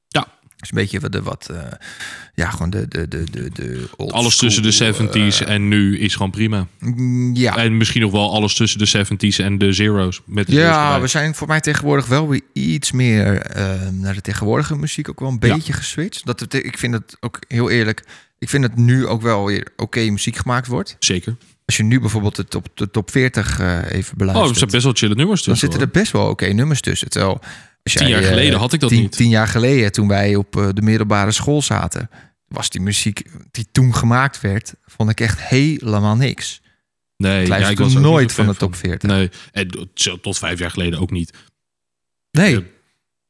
[0.07, 0.27] Ja.
[0.57, 1.59] Dus een beetje wat, de, wat eh,
[2.33, 5.67] ja, gewoon de, de, de, de, de old Alles tussen de school, 70s eh, en
[5.67, 6.67] nu is gewoon prima.
[6.79, 7.55] mm, ja.
[7.57, 10.21] En misschien nog wel alles tussen de 70s en de zeros.
[10.25, 13.51] Met de Ja, we zijn voor mij tegenwoordig wel weer iets meer
[13.91, 15.53] naar de tegenwoordige muziek ook wel een Ja.
[15.55, 16.25] beetje geswitcht.
[16.25, 18.03] Dat ik vind het ook heel eerlijk.
[18.39, 20.95] Ik vind dat nu ook wel weer oké muziek gemaakt wordt.
[20.99, 21.37] Zeker.
[21.65, 24.69] Als je nu bijvoorbeeld de top, de top 40 eh, even Oh, er beluistert, zijn
[24.71, 27.09] best wel chille nummers dan zitten er best wel oké nummers tussen.
[27.09, 27.39] Terwijl
[27.83, 29.11] Als Tien jaar jij, eh, geleden had ik dat tien, niet.
[29.11, 32.09] Tien jaar geleden, toen wij op eh, de middelbare school zaten,
[32.47, 33.21] was die muziek
[33.51, 36.61] die toen gemaakt werd, vond ik echt helemaal niks.
[37.17, 39.09] Nee, Ik ja, ik was nooit van de top 40.
[39.09, 39.89] Nee, en
[40.21, 41.33] tot vijf jaar geleden ook niet.
[42.31, 42.65] Nee,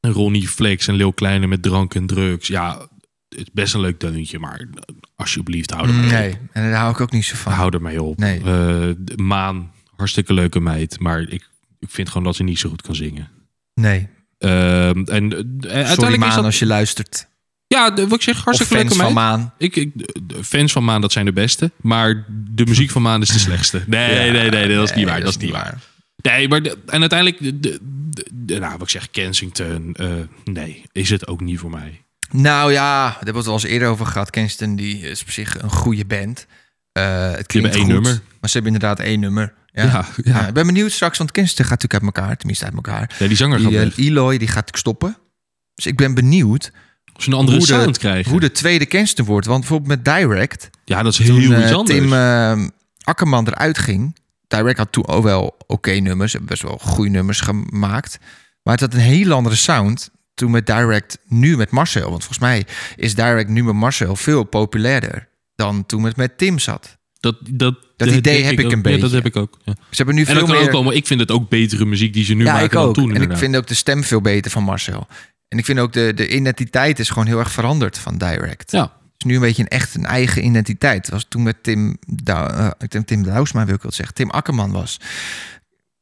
[0.00, 2.48] Ronnie Flex en Lil Kleine met drank en drugs.
[2.48, 2.88] Ja,
[3.28, 4.68] het is best een leuk deuntje, maar
[5.16, 6.30] alsjeblieft, hou er mee nee.
[6.32, 6.38] op.
[6.52, 7.52] En daar hou ik ook niet zo van.
[7.52, 8.18] Hou er mee op.
[8.18, 8.40] Nee.
[8.44, 12.82] Eh, Maan, hartstikke leuke meid, maar ik, ik vind gewoon dat ze niet zo goed
[12.82, 13.28] kan zingen.
[13.74, 14.08] Nee.
[14.38, 16.44] Ehm, en eh, Sorry uiteindelijk Maan is dat...
[16.44, 17.26] als je luistert.
[17.66, 19.26] Ja, wat ik zeg, hartstikke fans leuke van meid.
[19.26, 19.52] Maan.
[19.58, 19.92] Ik, ik,
[20.42, 21.70] fans van Maan, dat zijn de beste.
[21.80, 23.82] Maar de muziek van Maan is de slechtste.
[23.86, 25.20] Nee, Ja, nee, nee, dat is niet waar.
[25.20, 25.78] Dat is niet waar.
[26.16, 27.78] Nee, maar de- en uiteindelijk, de, de,
[28.10, 30.08] de- de- nou, wat ik zeg, Kensington, eh,
[30.44, 32.02] nee, is het ook niet voor mij.
[32.30, 34.30] Nou ja, daar hebben we het al eens eerder over gehad.
[34.30, 36.46] Kensington die is op zich een goede band.
[36.92, 38.20] Eh het klinkt één goed, nummer.
[38.40, 39.54] Maar ze hebben inderdaad één nummer.
[39.72, 39.84] Ja.
[39.84, 40.38] Ja, ja.
[40.40, 42.36] Ja, ik ben benieuwd straks, want Kensington gaat natuurlijk uit elkaar.
[42.36, 43.10] Tenminste uit elkaar.
[43.18, 43.96] Ja, die zanger gaat Die, eh, weg.
[43.98, 45.16] Eloy die gaat stoppen.
[45.74, 46.72] Dus ik ben benieuwd
[47.12, 48.30] Als ze een andere hoe de- sound krijgen.
[48.30, 49.46] hoe de tweede Kensington wordt.
[49.46, 51.98] Want bijvoorbeeld met Direct, ja, dat is heel toen iets eh, anders.
[51.98, 52.66] Tim eh,
[53.02, 54.16] Akkerman eruit ging.
[54.48, 56.32] Direct had toen ook wel oké nummers.
[56.32, 58.18] Hebben best wel goede nummers gemaakt.
[58.62, 60.10] Maar het had een heel andere sound.
[60.38, 62.02] Toen met Direct, nu met Marcel.
[62.10, 66.58] Want volgens mij is Direct nu met Marcel veel populairder dan toen het met Tim
[66.58, 66.96] zat.
[67.20, 68.72] dat, dat, Dat idee denk heb ik ook.
[68.72, 69.16] een Ja, dat beetje.
[69.16, 69.58] heb ik ook.
[69.64, 69.72] Ja.
[69.72, 70.64] Ze hebben nu En veel dat kan meer...
[70.66, 70.96] ook komen.
[70.96, 73.14] Ik vind het ook betere muziek die ze nu ja, maken ik dan toen.
[73.14, 75.06] en ik vind ook de stem veel beter van Marcel.
[75.48, 78.70] En ik vind ook de, de identiteit is gewoon heel erg veranderd van Direct.
[78.72, 78.82] Ja.
[78.82, 81.04] Het is nu een beetje een echt een eigen identiteit.
[81.04, 84.72] Het was toen met Tim, Dou- eh, Tim, Tim wil ik wel zeggen, Tim Akkerman
[84.72, 85.00] was.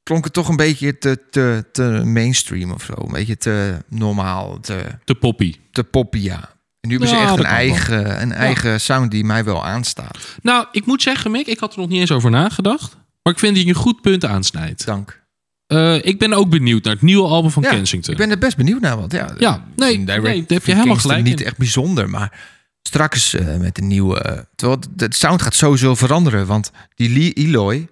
[0.06, 2.92] Klonk het toch een beetje te, te, te mainstream of zo.
[2.96, 5.54] Een beetje te normaal, te, Te poppy.
[5.72, 6.38] te poppy, ja.
[6.80, 10.18] En nu hebben ze echt een eigen, een eigen sound die mij wel aanstaat.
[10.42, 12.96] Nou, ik moet zeggen, Mick, ik had er nog niet eens over nagedacht.
[13.22, 14.86] Maar ik vind dat je een goed punt aansnijdt.
[14.86, 15.22] Dank.
[15.66, 18.12] Eh, ik ben ook benieuwd naar het nieuwe album van Ja, Kensington.
[18.12, 19.34] Ik ben er best benieuwd naar, want ja...
[19.38, 22.40] Ja, nee, nee, daar heb je helemaal gelijk Niet echt bijzonder, maar
[22.82, 24.20] straks eh, met de nieuwe...
[24.20, 27.88] eh, terwijl de, de sound gaat sowieso veranderen, want die Lee Eloy,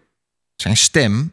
[0.56, 1.32] zijn stem,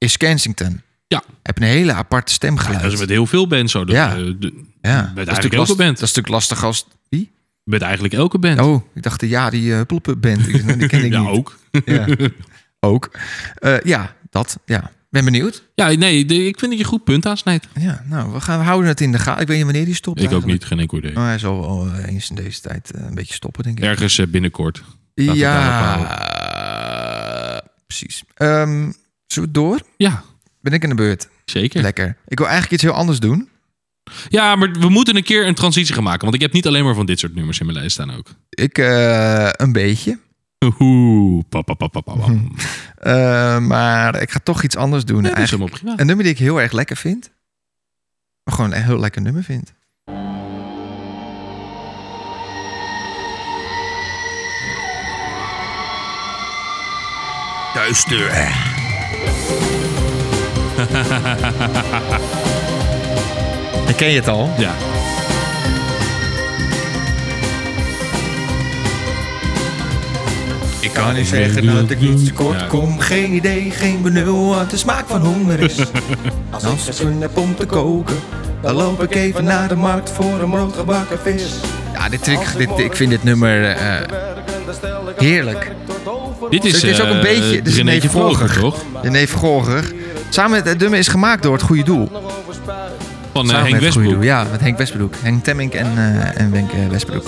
[0.00, 0.80] is Kensington.
[1.06, 1.22] Ja.
[1.42, 2.82] Heb een hele aparte stemgeluid.
[2.82, 3.84] dat is met heel veel bands zo.
[3.84, 4.16] Dat, Ja.
[4.16, 5.98] eh, de- ja, met dat is, eigenlijk elke band.
[5.98, 6.86] dat is natuurlijk lastig als...
[7.08, 7.30] Wie?
[7.64, 8.60] Met eigenlijk elke band.
[8.60, 9.80] Oh, ik dacht ja, die uh,
[10.20, 10.48] band.
[10.48, 11.28] Ik- Die ken ik ja, niet.
[11.30, 11.58] ook.
[11.84, 12.06] Ja.
[12.80, 13.10] ook.
[13.54, 14.58] Eh, ja, dat.
[14.64, 14.90] Ja.
[15.10, 15.62] Ben benieuwd.
[15.74, 17.68] Ja, nee, de- ik vind dat je goed punt aansnijdt.
[17.80, 19.40] Ja, nou, we, gaan, we houden het in de gaten.
[19.42, 21.16] Ik weet niet wanneer die stopt Ik ook niet, geen enkel idee.
[21.16, 23.84] Oh, hij zal wel eh, eens in deze tijd eh, een beetje stoppen, denk ik.
[23.84, 24.82] Ergens eh, binnenkort.
[25.14, 25.96] Ja,
[27.86, 28.22] precies.
[28.34, 28.90] Ehm
[29.32, 29.80] zullen we door?
[29.96, 30.22] Ja,
[30.60, 31.28] Ben ik in de beurt?
[31.44, 31.82] zeker.
[31.82, 32.16] Lekker.
[32.28, 33.48] Ik wil eigenlijk iets heel anders doen.
[34.28, 36.20] Ja, maar we moeten een keer een transitie gaan maken.
[36.20, 38.26] Want ik heb niet alleen maar van dit soort nummers in mijn lijst staan ook.
[38.50, 40.18] Ik eh, een beetje.
[40.78, 41.42] Oeh.
[43.00, 45.22] Eh, maar ik ga toch iets anders doen.
[45.22, 46.00] Nee, dat is Eigenlijk helemaal prima.
[46.00, 47.30] een nummer die ik heel erg lekker vind.
[48.44, 49.72] Maar gewoon een heel lekker nummer vind.
[57.74, 58.30] Duister.
[63.96, 64.50] Ken je het al?
[64.58, 64.70] Ja.
[70.80, 72.66] Ik kan niet zeggen dat ik niet te kort Ja.
[72.66, 72.98] kom.
[73.00, 75.76] Geen idee, geen benul wat de smaak van honger is.
[76.50, 78.16] Als ik zin heb om te koken,
[78.62, 81.54] dan loop ik even naar de markt voor een brood gebakken vis.
[81.94, 83.96] Ja, dit, ik, dit, ik vind dit nummer eh,
[85.16, 85.70] heerlijk.
[86.50, 88.58] Dit is, Het is ook een eh, beetje- dit is René Volger.
[88.60, 88.76] toch?
[89.02, 89.92] De neef Gorger.
[90.30, 92.08] Samen met het nummer is gemaakt door het goede doel.
[93.32, 94.22] Van eh, Henk Westbroek.
[94.22, 95.14] Ja, met Henk Westbroek.
[95.22, 97.24] Henk Temmink en, eh en Wenk eh, Westbroek.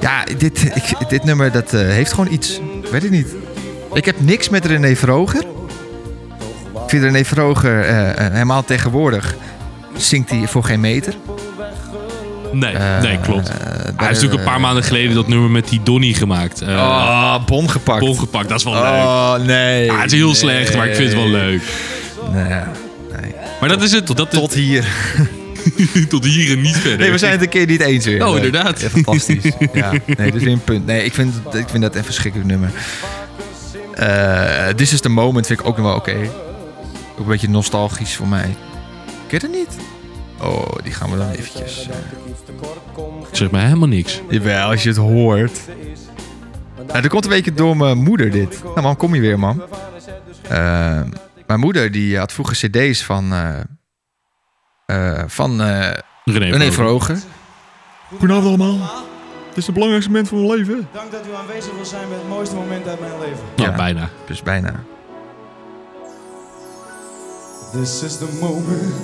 [0.00, 2.60] Ja, dit, ik, dit nummer dat, eh, heeft gewoon iets.
[2.82, 3.28] Ik weet het niet.
[3.92, 5.40] Ik heb niks met René Vroger.
[6.74, 9.34] Ik vind René Vroger eh, eh, helemaal tegenwoordig.
[9.96, 11.14] Zingt hij voor geen meter.
[12.52, 13.48] Nee, Eh, nee, klopt.
[13.48, 16.60] eh, Hij heeft natuurlijk een paar maanden geleden dat nummer met die Donnie gemaakt.
[16.60, 18.00] Eh Oh, bon gepakt.
[18.00, 18.82] Bon gepakt, dat is wel leuk.
[18.82, 19.84] Oh, nee.
[19.84, 21.62] Ja, het is heel slecht, maar ik vind het wel leuk.
[22.32, 22.44] Nee,
[23.20, 23.34] nee.
[23.60, 24.06] Maar dat is het.
[24.06, 24.84] Dat is, Tot hier.
[26.08, 26.98] tot hier en niet verder.
[26.98, 28.22] Nee, we zijn het een keer niet eens weer.
[28.26, 28.44] Oh, Nee.
[28.44, 28.80] inderdaad.
[28.80, 29.42] Ja, fantastisch.
[29.72, 30.86] ja, nee, dat is weer een punt.
[30.86, 32.70] Nee, ik vind, ik vind dat een verschrikkelijk nummer.
[33.94, 36.16] Eh This is the Moment vind ik ook nog wel oké.
[37.12, 38.56] Ook een beetje nostalgisch voor mij.
[39.26, 39.76] Ken je het niet?
[40.40, 41.88] Oh, die gaan we dan eventjes...
[41.88, 41.96] eh,
[43.32, 44.20] Zeg maar helemaal niks.
[44.28, 45.58] Jawel, als je het hoort.
[46.86, 48.62] Nou, dat komt een beetje door mijn moeder dit.
[48.62, 49.62] Nou man, kom je weer man.
[50.48, 51.00] Eh,
[51.46, 53.32] mijn moeder die had vroeger cd's van...
[53.32, 53.60] eh,
[54.86, 55.90] eh, van eh
[56.24, 56.70] René, René.
[58.08, 59.04] Goedenavond allemaal.
[59.48, 60.88] Het is het belangrijkste moment van mijn leven.
[60.92, 63.44] Dank dat u aanwezig wil zijn bij het mooiste moment uit mijn leven.
[63.56, 63.76] Nou, Ja.
[63.76, 64.10] bijna.
[64.26, 64.74] Dus bijna.
[67.72, 68.94] This is the moment.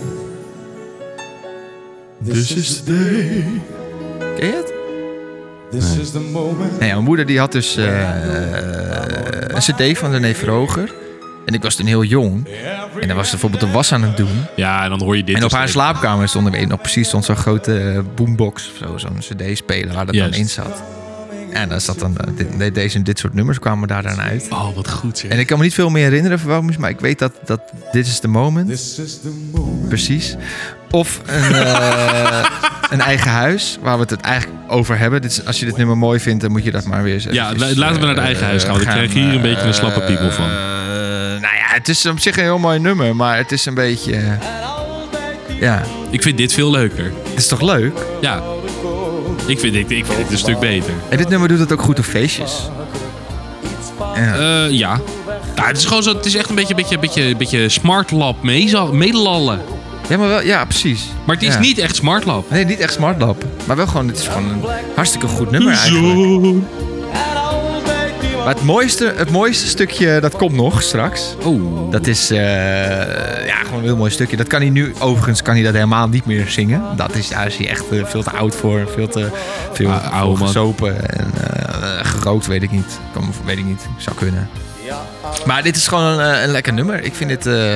[2.24, 3.44] This is the day.
[4.37, 4.72] Ken je het?
[5.70, 6.79] This is the moment.
[6.79, 8.24] Nee, mijn moeder die had dus eh,
[9.48, 9.59] een
[9.92, 10.94] cd van René Vroger.
[11.50, 12.46] En ik was toen heel jong.
[13.00, 14.44] En dan was ze bijvoorbeeld de was aan het doen.
[14.56, 15.36] Ja, en dan hoor je dit.
[15.36, 18.88] En op haar slaapkamer stond er weet nog precies stond zo'n grote eh, boombox of
[18.88, 20.32] zo, zo'n cd-speler waar dat Juist.
[20.32, 20.82] dan in zat.
[21.52, 24.46] En dan zat dan, eh, dit, nee, deze, dit soort nummers kwamen daar dan uit.
[24.50, 25.30] Oh, wat goed zeg.
[25.30, 27.60] En ik kan me niet veel meer herinneren van muziek, maar ik weet dat, dat
[27.92, 29.88] dit is de moment, This is the moment.
[29.88, 30.36] precies.
[30.90, 32.44] Of een, eh,
[32.90, 35.22] een eigen huis, waar we het, eigenlijk over hebben.
[35.22, 37.42] Dit is, als je dit nummer mooi vindt, dan moet je dat maar weer zeggen.
[37.42, 39.74] Ja, laten we naar het eigen huis gaan, want ik krijg hier een beetje een
[39.74, 40.48] slappe piemel van.
[41.40, 44.12] nou ja, het is op zich een heel mooi nummer, maar het is een beetje...
[44.12, 44.33] eh,
[45.61, 47.12] ja, Ik vind dit veel leuker.
[47.29, 47.92] het is toch leuk?
[48.20, 48.42] Ja.
[49.46, 50.92] Ik vind dit, ik vind dit een stuk beter.
[51.09, 52.70] En dit nummer doet het ook goed op feestjes.
[54.14, 54.35] Ja.
[54.35, 55.00] Eh, ja.
[55.57, 55.66] ja.
[55.66, 59.61] Het is gewoon zo, het is echt een beetje, beetje, beetje, beetje smart lab medelallen.
[60.11, 61.12] Ja, maar wel, ja, precies.
[61.25, 61.61] Maar het is Ja.
[61.61, 62.51] niet echt smart lab.
[62.51, 63.44] Nee, niet echt smartlap.
[63.66, 66.14] Maar wel gewoon, het is gewoon een hartstikke goed nummer eigenlijk.
[66.44, 66.62] Zo.
[68.44, 71.35] Maar het mooiste, het mooiste stukje, dat komt nog straks.
[71.44, 71.90] Oh.
[71.90, 72.38] Dat is eh,
[73.46, 74.37] ja, gewoon een heel mooi stukje.
[74.37, 76.83] Dat kan hij nu, overigens kan hij dat helemaal niet meer zingen.
[76.96, 78.88] Dat is, daar is hij echt eh, veel te oud voor.
[78.94, 79.29] Veel te
[79.73, 80.75] veel Ah, oude man.
[80.87, 82.99] en eh, gerookt, weet ik niet.
[83.12, 84.49] Kan, weet ik niet, zou kunnen.
[85.46, 87.03] Maar dit is gewoon een, eh, een lekker nummer.
[87.05, 87.75] Ik vind dit, eh,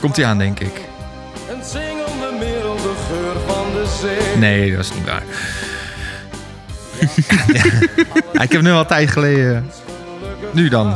[0.00, 0.87] komt hij aan denk ik.
[4.38, 5.22] Nee, dat is niet waar.
[8.32, 9.70] Ja, ik heb nu al tijd geleden.
[10.52, 10.90] Nu dan.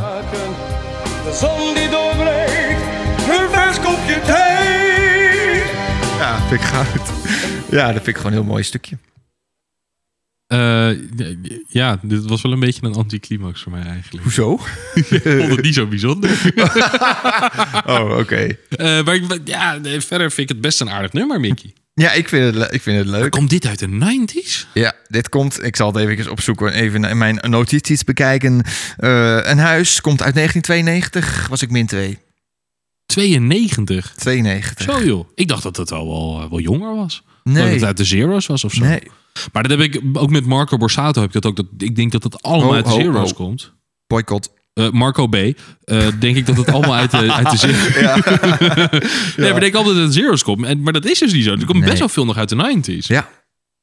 [1.25, 2.81] De zon die doorbreekt,
[3.31, 5.63] een vers kopje thee.
[6.19, 7.11] Ja, vind ik goud.
[7.71, 8.99] Ja, dat vind ik gewoon een heel mooi stukje.
[10.47, 10.91] Eh,
[11.69, 14.23] ja, dit was wel een beetje een anticlimax voor mij eigenlijk.
[14.25, 14.61] Hoezo?
[14.95, 16.31] Ik vond het niet zo bijzonder.
[17.87, 18.57] Oh, oké.
[18.69, 21.73] Eh, maar ik- ja, nee, verder vind ik het best een aardig nummer, Mickey.
[21.95, 23.31] Ja, ik vind, het, ik vind het leuk.
[23.31, 24.67] Komt dit uit de 90s?
[24.75, 28.63] Ja, dit komt, ik zal het even opzoeken, even in mijn notities bekijken.
[28.97, 32.19] Eh, een huis komt uit 1992, was ik min 2.
[33.07, 34.13] 92.
[34.17, 34.95] 92.
[34.95, 35.29] Zo joh.
[35.35, 37.23] Ik dacht dat het al wel, eh, wel jonger was.
[37.43, 37.73] Dat Nee.
[37.75, 38.85] het uit de Zero's was of zo.
[38.85, 39.03] Nee.
[39.53, 41.21] Maar dat heb ik ook met Marco Borsato.
[41.21, 41.57] Heb ik dat ook.
[41.57, 43.37] Dat, ik denk dat het allemaal uit de Zero's ho.
[43.37, 43.73] komt.
[44.07, 44.51] Boycott.
[44.75, 45.35] Eh, Marco B.
[45.35, 45.53] eh,
[46.19, 48.17] denk ik dat het allemaal uit de, uit de Zero's Ja.
[49.43, 50.65] Nee, maar denk altijd dat het Zero's komt.
[50.67, 51.51] En, maar dat is dus niet zo.
[51.53, 51.87] Er komt Nee.
[51.89, 53.07] best wel veel nog uit de 90s.
[53.07, 53.29] ja.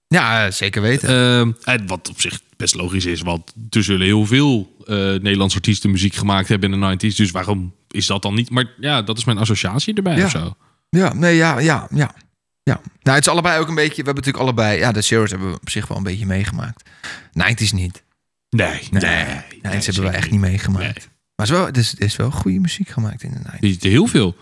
[0.07, 1.09] Ja, eh, zeker weten.
[1.09, 4.77] Ehm, en wat op zich best logisch is, want er zullen heel veel
[5.21, 7.15] Nederlandse artiesten muziek gemaakt hebben in de 90s.
[7.15, 8.49] Dus waarom is dat dan niet?
[8.49, 10.25] Maar ja, dat is mijn associatie erbij Ja.
[10.25, 10.55] of zo.
[10.89, 12.15] Ja, nee, ja, ja, ja.
[12.63, 12.81] Ja.
[13.03, 13.95] Nou, het is allebei ook een beetje...
[14.03, 14.79] We hebben natuurlijk allebei...
[14.79, 16.83] Ja, de Zero's hebben we op zich wel een beetje meegemaakt.
[17.31, 18.03] 90s niet.
[18.49, 19.01] Nee, Nee, nee.
[19.25, 19.25] nee,
[19.61, 20.83] nee, dat hebben we echt niet meegemaakt.
[20.83, 21.07] Nee.
[21.35, 23.59] Maar het is, wel, het, is, het is wel goede muziek gemaakt in de 90s.
[23.59, 24.35] Die heel veel.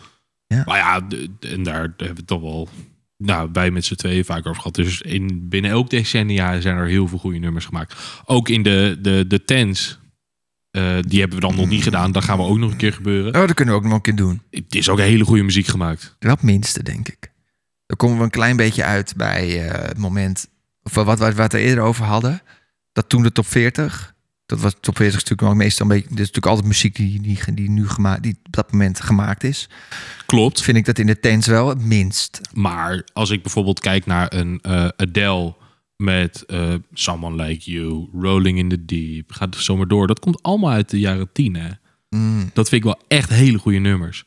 [0.48, 0.64] Ja.
[0.66, 1.08] Maar ja,
[1.40, 2.70] en daar hebben we toch wel...
[3.18, 4.76] Nou, wij met z'n tweeën vaak over gehad.
[4.76, 7.96] Dus in, binnen elk decennia zijn er heel veel goede nummers gemaakt.
[8.26, 10.00] Ook in de, de, de tens.
[10.72, 12.12] eh, die hebben we dan nog niet gedaan.
[12.12, 13.36] Dat gaan we ook nog een keer gebeuren.
[13.36, 14.42] Oh, dat kunnen we ook nog een keer doen.
[14.52, 16.16] Het is ook hele goede muziek gemaakt.
[16.20, 17.32] Dat minste, denk ik.
[17.86, 20.48] Dan komen we een klein beetje uit bij eh, het moment...
[20.84, 22.42] Of wat, wat, wat we het er eerder over hadden.
[22.98, 24.16] Dat toen de top 40...
[24.46, 26.10] Dat was top 40 is natuurlijk wel meestal een beetje...
[26.10, 29.44] Dit is natuurlijk altijd muziek die, die, die nu gemaakt, die op dat moment gemaakt
[29.44, 29.70] is.
[30.26, 30.62] Klopt.
[30.62, 32.42] Vind ik dat in de tents wel het minst.
[32.54, 35.56] Maar als ik bijvoorbeeld kijk naar een eh, Adele
[35.96, 40.08] met eh, Someone Like You, Rolling in the Deep, gaat er zomaar door.
[40.08, 41.56] Dat komt allemaal uit de jaren tien.
[41.56, 41.70] Hè?
[42.10, 42.50] Mm.
[42.54, 44.26] Dat vind ik wel echt hele goede nummers.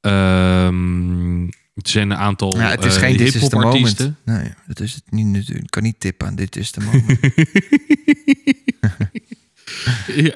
[0.00, 1.48] Ehm,
[1.84, 3.32] er zijn een aantal Ja, het is eh, geen moment.
[3.32, 4.16] hip-hop-artiesten.
[4.24, 5.64] Nee, dat is het niet natuurlijk.
[5.64, 7.18] Ik kan niet tippen aan Dit is de moment.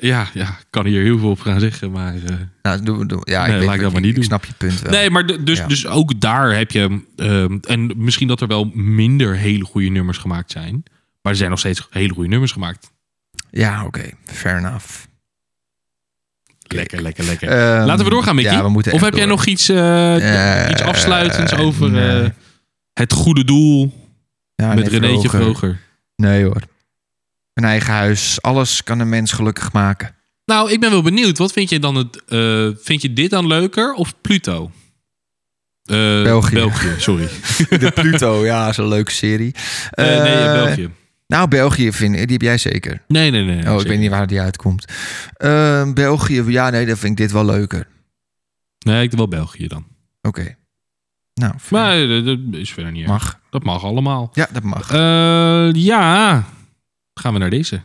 [0.01, 2.15] Ja, ja, kan hier heel veel op gaan zeggen, maar...
[2.15, 3.21] eh, nou, doe, doe.
[3.25, 4.25] Ja, Nee, ik, weet ik dat maar niet ik doen.
[4.25, 4.93] snap je punt wel.
[4.93, 5.67] Nee, maar de- dus, Ja.
[5.67, 7.01] dus ook daar heb je...
[7.17, 10.83] ehm, en misschien dat er wel minder hele goede nummers gemaakt zijn.
[11.23, 12.91] Maar er zijn nog steeds hele goede nummers gemaakt.
[13.51, 14.11] Ja, oké.
[14.25, 14.87] Fair enough.
[16.75, 17.49] Lekker, lekker, lekker.
[17.49, 18.53] Ehm, Laten we doorgaan, Mickey.
[18.53, 22.23] Ja, we moeten of heb jij nog iets, eh, Eh, iets afsluitends over nee.
[22.23, 22.29] eh,
[22.93, 23.93] het goede doel
[24.55, 25.51] Ja, met nee, Renéetje Vroger.
[25.55, 25.81] Vroger?
[26.17, 26.61] Nee hoor.
[27.55, 28.43] Een eigen huis.
[28.43, 30.15] Alles kan een mens gelukkig maken.
[30.45, 31.39] Nou, ik ben wel benieuwd.
[31.39, 32.23] Wat vind je dan het?
[32.29, 34.71] eh, vind je dit dan leuker of Pluto?
[35.83, 36.55] Eh, België.
[36.55, 37.29] België, sorry.
[37.83, 39.55] De Pluto, ja, is een leuke serie.
[39.91, 40.91] Eh, nee, Eh, België.
[41.33, 43.03] Nou, België vind ik, die heb jij zeker.
[43.09, 43.73] Nee, nee, nee.
[43.75, 44.85] Oh, ik weet niet waar die uitkomt.
[45.37, 47.87] Eh, België, ja, nee, dan vind ik dit wel leuker.
[48.79, 49.85] Nee, ik doe wel België dan.
[50.23, 50.57] Oké.
[51.35, 53.11] Nou, Maar eh, dat is verder niet erg.
[53.11, 53.41] mag.
[53.51, 54.31] Dat mag allemaal.
[54.33, 54.91] Ja, dat mag.
[54.93, 56.45] Eh, ja,
[57.15, 57.81] gaan we naar deze.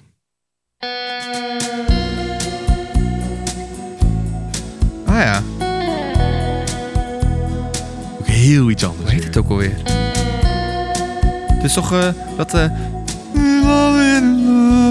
[5.06, 5.42] Ah ja,
[8.20, 9.04] Ook heel iets anders.
[9.04, 9.76] hoe heet het ook alweer?
[11.54, 12.72] Het is toch eh, dat...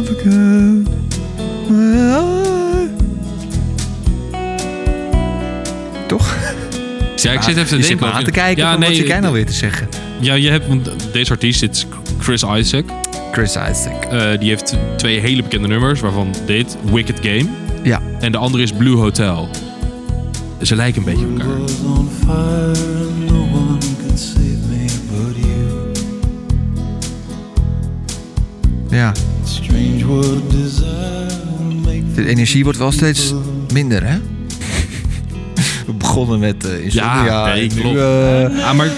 [0.05, 0.87] again.
[6.07, 6.35] Toch?
[7.17, 8.13] Ja, ik zit even te Je zit denken.
[8.17, 9.89] aan te kijken Ja, van nee, wat jij ik- nou weer te zeggen?
[10.21, 11.87] Ja, je hebt, want deze artiest is
[12.19, 12.85] Chris Isaac.
[13.33, 14.05] Chris Isaac.
[14.11, 17.47] Eh, die heeft twee hele bekende nummers, waarvan dit, Wicked Game.
[17.83, 18.01] Ja.
[18.21, 19.49] En de andere is Blue Hotel.
[20.63, 22.67] Ze lijken een beetje op elkaar.
[28.91, 29.13] Ja.
[32.15, 33.35] De energie wordt wel steeds
[33.73, 34.19] minder, hè?
[35.87, 37.25] We begonnen met eh insomnia.
[37.25, 37.97] Ja, nee, nu, klopt.
[37.99, 38.91] eh, Ah, maar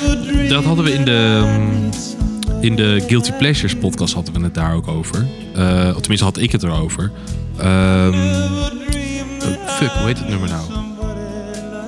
[0.49, 1.89] dat hadden we in de, mm,
[2.61, 5.27] in de Guilty Pleasures podcast hadden we het daar ook over.
[5.55, 7.11] Eh, of tenminste had ik het erover.
[7.59, 10.63] Ehm, oh, fuck, hoe heet het nummer nou?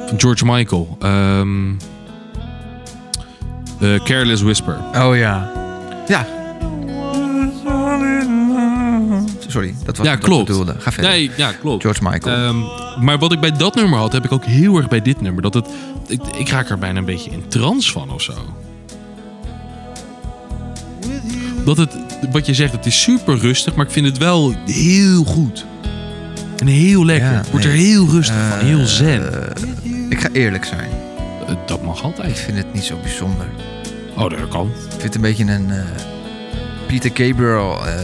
[0.09, 0.97] Van George Michael.
[1.01, 1.68] Ehm,
[3.81, 4.77] eh, Careless Whisper.
[4.97, 5.51] oh ja.
[6.09, 6.27] Ja.
[9.51, 10.40] Sorry, dat was Ja, wat klopt.
[10.40, 10.74] ik bedoelde.
[10.80, 11.11] Ga verder.
[11.11, 11.82] Nee, ja, klopt.
[11.82, 12.36] George Michael.
[12.36, 15.20] Ehm, maar wat ik bij dat nummer had, heb ik ook heel erg bij dit
[15.20, 15.42] nummer.
[15.42, 15.66] Dat het,
[16.07, 18.32] ik, ik raak er bijna een beetje in trance van of zo.
[21.64, 21.96] Dat het,
[22.32, 25.66] wat je zegt, het is super rustig, maar ik vind het wel heel goed.
[26.59, 27.30] En heel lekker.
[27.32, 27.74] Ja, wordt nee.
[27.74, 29.22] er heel rustig van, heel Eh, zen.
[30.09, 30.88] ik ga eerlijk zijn.
[31.46, 32.38] Eh, dat mag Ik altijd.
[32.38, 33.46] vind het niet zo bijzonder.
[34.16, 34.66] Oh, dat kan.
[34.66, 35.84] Ik vind het een beetje een eh,
[36.86, 37.94] Peter Gabriel eh,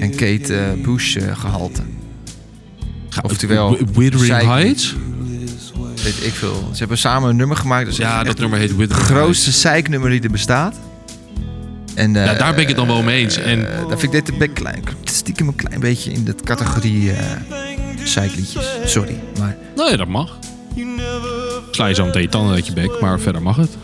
[0.00, 1.82] en Kate eh, Bush eh, gehalte.
[3.22, 4.46] Oftewel, Wi- Withering.
[4.48, 4.94] Heights?
[6.02, 6.68] Weet ik veel.
[6.72, 7.88] Ze hebben samen een nummer gemaakt.
[7.88, 10.76] Is Ja, dat nummer heet het Withering grootste zeiknummer die er bestaat.
[11.94, 13.36] En, eh, Ja, daar ben ik het dan wel mee eens.
[13.36, 17.12] En- eh, daar vind ik dit een klein, stiekem een klein beetje in de categorie
[17.12, 17.26] eh
[18.04, 18.66] zeikliedjes.
[18.84, 20.38] Sorry, maar Nee, dat mag.
[21.70, 23.76] Sla je zo meteen tanden uit je bek, maar verder mag het.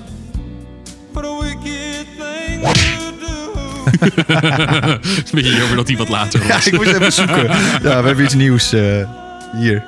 [4.01, 6.64] Het is een beetje jammer dat hij wat later was.
[6.64, 7.45] ja, ik moest even zoeken.
[7.82, 9.09] Ja, we hebben iets nieuws eh,
[9.57, 9.84] hier.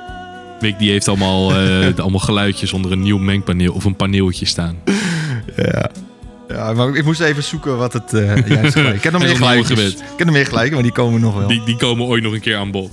[0.61, 4.75] Mick die heeft allemaal, eh, allemaal geluidjes onder een nieuw mengpaneel of een paneeltje staan.
[5.55, 5.89] Ja.
[6.47, 8.95] Ja, maar ik moest even zoeken wat het eh juist gelijk.
[8.95, 9.69] Ik heb nog Hij meer gelijk.
[9.69, 11.47] Ik heb nog meer gelijk, maar die komen nog wel.
[11.47, 12.91] Die, die komen ooit nog een keer aan bod.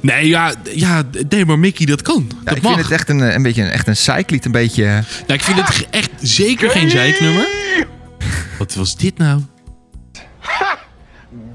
[0.00, 2.26] Nee, ja, ja nee, maar Mickey, dat kan.
[2.28, 2.72] ja, dat ik mag.
[2.72, 4.44] vind het echt een, een beetje een, echt een zeiklied.
[4.44, 4.84] Een beetje...
[4.84, 7.46] Nou, ik vind het echt zeker geen zeiknummer.
[8.58, 9.40] Wat was dit nou?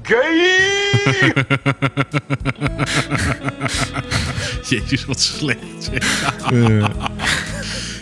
[4.68, 5.58] Jezus, wat slecht.
[5.78, 6.02] zeg.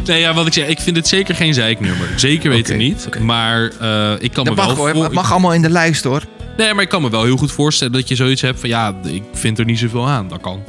[0.07, 2.09] Nee, ja, wat ik zeg, ik vind het zeker geen zeiknummer.
[2.17, 3.09] Zeker weten Oké, niet.
[3.21, 5.71] Maar eh, ik kan me Dat mag wel hoor, voor- het mag allemaal in de
[5.71, 6.23] lijst hoor.
[6.57, 8.69] Nee, maar ik kan me wel heel goed voorstellen dat je zoiets hebt van...
[8.69, 10.29] Ja, ik vind er niet zoveel aan.
[10.29, 10.63] Dat kan.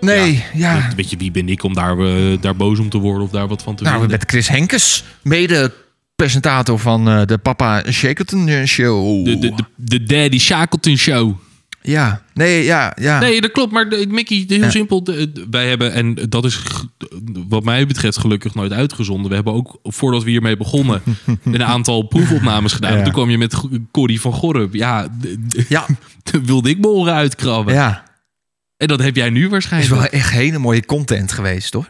[0.00, 0.88] Nee, ja.
[0.96, 3.48] Weet je, wie ben ik om daar, eh, daar boos om te worden of daar
[3.48, 4.18] wat van te Nou, vinden?
[4.18, 5.72] met Chris Henkes, mede
[6.22, 9.24] presentator van eh, de Papa Shackleton Show.
[9.24, 11.34] De, de, de, de Daddy Shackleton Show.
[11.82, 13.18] Ja, nee, ja, ja.
[13.18, 13.72] Nee, dat klopt.
[13.72, 14.70] Maar de- Mickey, heel Ja.
[14.70, 15.06] simpel.
[15.50, 16.60] wij hebben, en dat is
[17.48, 19.28] wat mij betreft gelukkig nooit uitgezonden.
[19.28, 21.02] We hebben ook, voordat we hiermee begonnen,
[21.44, 22.96] een aantal proefopnames gedaan.
[22.96, 23.02] Ja.
[23.02, 23.54] Toen kwam je met
[23.90, 24.74] Corrie van Gorp.
[24.74, 25.08] Ja,
[25.68, 25.86] Ja,
[26.44, 27.74] wilde ik mijn oren uitkrabben.
[27.74, 28.06] ja.
[28.76, 29.94] En dat heb jij nu is waarschijnlijk.
[29.94, 31.88] wel echt hele mooie content geweest hoor.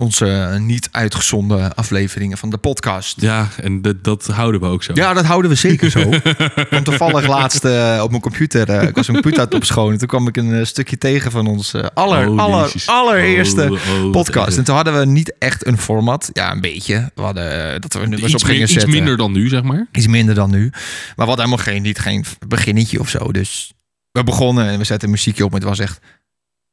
[0.00, 3.20] Onze eh, niet uitgezonden afleveringen van de podcast.
[3.20, 4.92] Ja, en dat- dat houden we ook zo.
[4.94, 6.08] Ja, dat houden we zeker zo.
[6.68, 8.68] Kwam toevallig laatst eh, op mijn computer.
[8.68, 9.98] eh, ik was een computer aan het opschonen.
[9.98, 14.02] Toen kwam ik een stukje tegen van ons eh, aller, Oh, aller, allereerste Oh, oh,
[14.02, 14.56] wat podcast.
[14.58, 16.30] En toen hadden we niet echt een format.
[16.32, 17.10] Ja, een beetje.
[17.14, 18.90] We hadden dat we nummers iets, op gingen iets zetten.
[18.90, 19.86] minder dan nu, zeg maar.
[19.92, 20.68] Iets minder dan nu.
[20.70, 23.32] Maar we hadden helemaal geen, niet, geen beginnetje of zo.
[23.32, 23.72] Dus
[24.12, 25.50] we begonnen en we zetten een muziekje op.
[25.50, 25.98] En het was echt...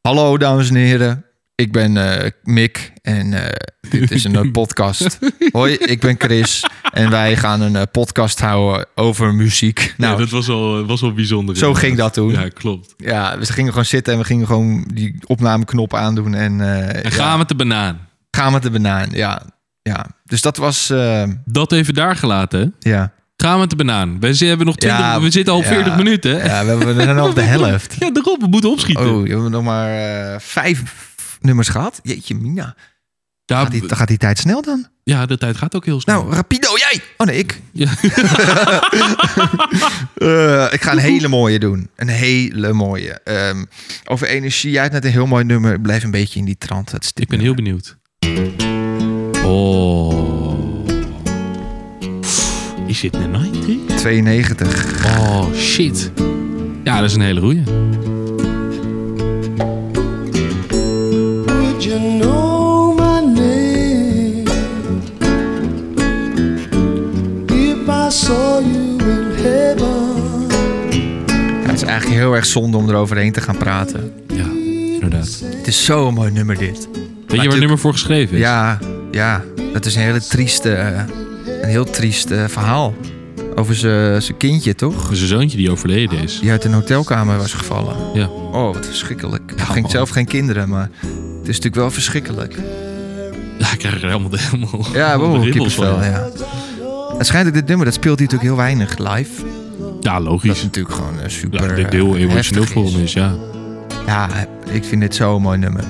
[0.01, 1.25] Hallo dames en heren.
[1.61, 3.55] Ik ben eh, Mick en eh,
[3.89, 5.19] dit is een eh, podcast.
[5.51, 6.65] Hoi, ik ben Chris.
[6.91, 9.93] En wij gaan een podcast houden over muziek.
[9.97, 11.55] Nou, dat was wel, was wel bijzonder.
[11.55, 11.87] zo inderdaad.
[11.89, 12.31] ging dat toen.
[12.31, 12.93] Ja, klopt.
[12.97, 16.33] Ja, we gingen gewoon zitten en we gingen gewoon die opnameknop aandoen.
[16.33, 16.61] En,
[17.03, 18.07] En gaan met de banaan.
[18.31, 19.09] gaan met de banaan.
[19.11, 19.41] Ja,
[19.81, 20.05] ja.
[20.23, 20.93] Dus dat was...
[21.45, 22.75] Dat even daar gelaten.
[22.79, 23.13] ja.
[23.37, 24.19] Gaan met de banaan.
[24.19, 25.67] We hebben nog 20, Ja, we zitten al ja.
[25.67, 26.31] 40 minuten.
[26.35, 27.95] ja, we, hebben, we zijn al op de helft.
[27.99, 28.41] Ja, daarop.
[28.41, 29.09] We moeten opschieten.
[29.11, 30.83] Oh, je hebt nog maar vijf
[31.41, 31.99] nummers gehad.
[32.03, 32.75] Jeetje, Mina.
[33.45, 34.87] ja, Gaat die, dan gaat die tijd snel dan?
[35.03, 36.21] ja, de tijd gaat ook heel snel.
[36.23, 37.01] Nou, rapido, jij!
[37.17, 37.61] Oh nee, ik.
[37.71, 37.89] Ja.
[40.17, 41.89] Eh, ik ga een hele mooie doen.
[41.95, 43.11] Een hele mooie.
[43.23, 43.65] Ehm,
[44.05, 44.71] over energie.
[44.71, 45.79] Jij hebt net een heel mooi nummer.
[45.79, 46.91] Blijf een beetje in die trant.
[46.91, 47.97] Het Ik ben heel benieuwd.
[49.43, 50.85] Oh.
[52.87, 53.67] Is dit een 90?
[53.67, 53.95] nummer.
[53.95, 55.05] 92.
[55.05, 56.11] Oh, shit.
[56.83, 57.63] Ja, dat is een hele goeie.
[71.87, 74.13] eigenlijk heel erg zonde om eroverheen te gaan praten.
[74.27, 74.45] Ja,
[74.93, 75.43] inderdaad.
[75.45, 76.87] Het is zo'n mooi nummer dit.
[76.91, 78.41] Weet je waar het nummer voor geschreven is?
[78.41, 78.79] Ja,
[79.11, 79.43] ja.
[79.73, 81.03] Dat is een hele trieste, eh,
[81.61, 82.93] een heel triest eh, verhaal.
[83.55, 85.09] Over zijn kindje, toch?
[85.11, 86.39] Zijn zoontje die overleden is.
[86.39, 87.95] Die uit een hotelkamer was gevallen.
[88.13, 88.27] Ja.
[88.27, 89.53] Oh, wat verschrikkelijk.
[89.55, 90.89] Hij ging zelf geen kinderen, maar
[91.47, 92.55] is natuurlijk wel verschrikkelijk.
[93.57, 96.29] Ja, ik krijg er helemaal, helemaal Ja, wow, de kippenvel, ja.
[97.17, 99.45] Het schijnt dat dit nummer, dat speelt hij natuurlijk heel weinig live.
[100.01, 100.51] Ja, Dat logisch.
[100.51, 103.33] is natuurlijk gewoon eh, super Ja, dit deel eh, emotioneel heftig voor hem is, ja.
[104.05, 104.29] Ja,
[104.71, 105.83] ik vind dit zo'n mooi nummer.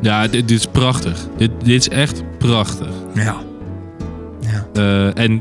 [0.00, 1.18] Ja, dit, dit is prachtig.
[1.36, 2.88] Dit, dit is echt prachtig.
[3.14, 3.36] Ja.
[4.40, 4.66] ja.
[4.74, 5.40] Eh, en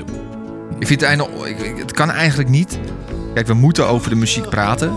[0.79, 1.27] Ik vind het, einde,
[1.77, 2.79] het kan eigenlijk niet.
[3.33, 4.91] Kijk, we moeten over de muziek praten.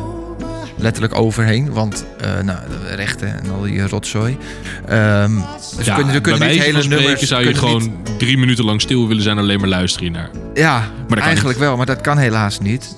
[0.81, 2.59] Letterlijk overheen, want eh, nou,
[2.89, 4.39] de rechten en al die rotzooi.
[4.87, 5.35] Ehm,
[5.77, 7.23] dus ja, we kunnen, we kunnen bij niet hele nummers...
[7.23, 10.31] zou je gewoon drie minuten lang stil willen zijn en alleen maar luisteren naar.
[10.55, 12.97] ja, kan eigenlijk wel, maar dat kan helaas niet.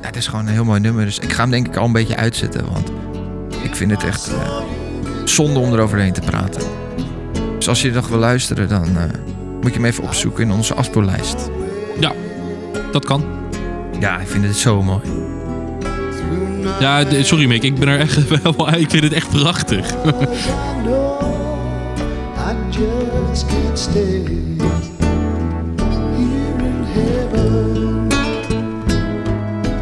[0.00, 1.84] Ja, het is gewoon een heel mooi nummer, dus ik ga hem denk ik al
[1.84, 2.72] een beetje uitzetten.
[2.72, 2.90] Want
[3.62, 4.60] ik vind het echt eh,
[5.24, 6.62] zonde om eroverheen te praten.
[7.56, 9.04] Dus als je nog wil luisteren, dan eh,
[9.60, 11.50] moet je hem even opzoeken in onze afspeellijst.
[12.00, 12.12] Ja,
[12.92, 13.24] dat kan.
[14.00, 15.35] Ja, ik vind het zo mooi.
[16.80, 18.68] Ja, sorry Mick, ik ben er echt wel...
[18.74, 19.94] Ik vind het echt prachtig.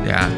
[0.07, 0.29] Ja,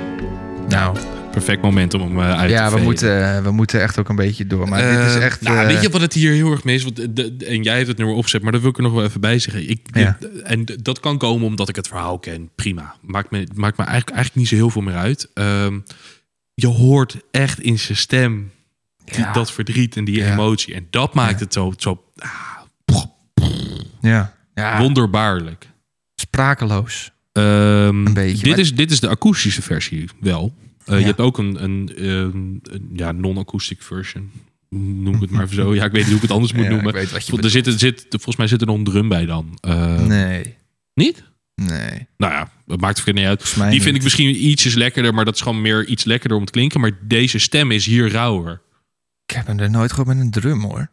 [0.68, 0.96] nou...
[1.30, 2.84] Perfect moment om hem eh, uit Ja, te we vegen.
[2.84, 4.68] moeten, we moeten echt ook een beetje door.
[4.68, 5.40] Maar dit is Eh, echt...
[5.40, 6.82] Nou, eh, weet je wat het hier heel erg mis?
[6.82, 8.92] Want de, de- en jij hebt het nummer opgezet, maar dat wil ik er nog
[8.92, 9.68] wel even bij zeggen.
[9.70, 10.16] Ik, Ja.
[10.20, 12.50] dit- en dat kan komen omdat ik het verhaal ken.
[12.54, 12.94] Prima.
[13.00, 15.28] Maakt me, maakt me eigenlijk, eigenlijk niet zo heel veel meer uit.
[15.34, 15.78] Ehm,
[16.58, 18.50] je hoort echt in zijn stem
[19.04, 19.32] die- Ja.
[19.32, 20.32] dat verdriet en die Ja.
[20.32, 20.74] emotie.
[20.74, 21.44] En dat maakt Ja.
[21.44, 23.02] het zo, zo ah,
[24.00, 25.70] ja, ja wonderbaarlijk.
[26.14, 27.10] sprakeloos.
[27.32, 27.46] Ehm,
[28.06, 30.54] Een beetje, Dit, maar- is, dit is de akoestische versie wel.
[30.84, 34.30] Eh, Je hebt ook een, een, een, een ja, non-acoustic version.
[34.70, 35.74] Noem ik het maar zo.
[35.74, 36.88] Ja, ik weet niet hoe ik het anders moet Ja, noemen.
[36.88, 39.08] ik weet wat je er zit, er zit, volgens mij zit er nog een drum
[39.08, 39.58] bij dan.
[39.60, 40.56] Eh, Nee,
[40.94, 41.22] Niet?
[41.62, 42.06] Nee.
[42.16, 43.70] Nou ja, dat maakt verder niet uit.
[43.70, 46.52] Die vind ik misschien ietsjes lekkerder, maar dat is gewoon meer iets lekkerder om te
[46.52, 46.80] klinken.
[46.80, 48.60] Maar deze stem is hier rauwer.
[49.26, 50.90] Ik heb hem er nooit gehoord met een drum, hoor.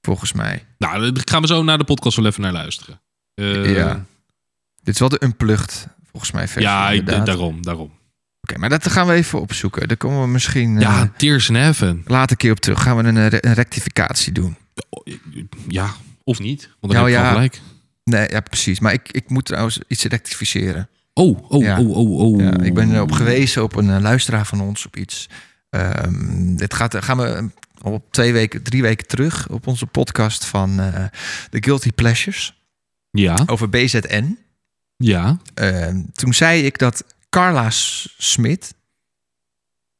[0.00, 0.64] Volgens mij.
[0.78, 3.00] Nou, daar gaan we zo naar de podcast wel even naar luisteren.
[3.34, 4.04] Eh, Ja.
[4.82, 6.70] Dit is wel de unplugged, volgens mij, versie.
[6.70, 7.26] ja, inderdaad.
[7.26, 7.92] daarom, daarom.
[8.40, 9.88] Oké, maar dat gaan we even opzoeken.
[9.88, 10.80] Daar komen we misschien...
[10.80, 12.02] Ja, Tears in Heaven.
[12.06, 12.82] later een keer op terug.
[12.82, 14.56] Gaan we een, eh, een rectificatie doen.
[15.68, 15.90] Ja,
[16.24, 16.62] of niet.
[16.80, 17.32] Want dan Nou heb je ja.
[17.32, 17.60] gelijk.
[18.04, 18.80] Nee, ja, precies.
[18.80, 20.88] Maar ik, ik moet trouwens iets rectificeren.
[21.14, 21.80] Oh, oh, Ja.
[21.80, 22.40] oh, oh, oh.
[22.40, 25.28] Ja, ik ben erop gewezen op een eh, luisteraar van ons op iets.
[25.70, 27.48] Ehm, dit gaat, gaan we
[27.82, 31.04] op twee weken, drie weken terug op onze podcast van eh
[31.50, 32.62] The Guilty Pleasures
[33.10, 34.38] Ja, over BZN.
[34.96, 35.38] ja.
[35.54, 38.74] Ehm, toen zei ik dat Carla Smit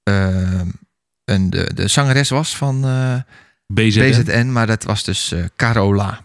[0.03, 0.69] ehm,
[1.25, 3.17] een, de, de zangeres was van eh,
[3.67, 4.11] BZN.
[4.11, 6.24] BZN, maar dat was dus eh, Carola.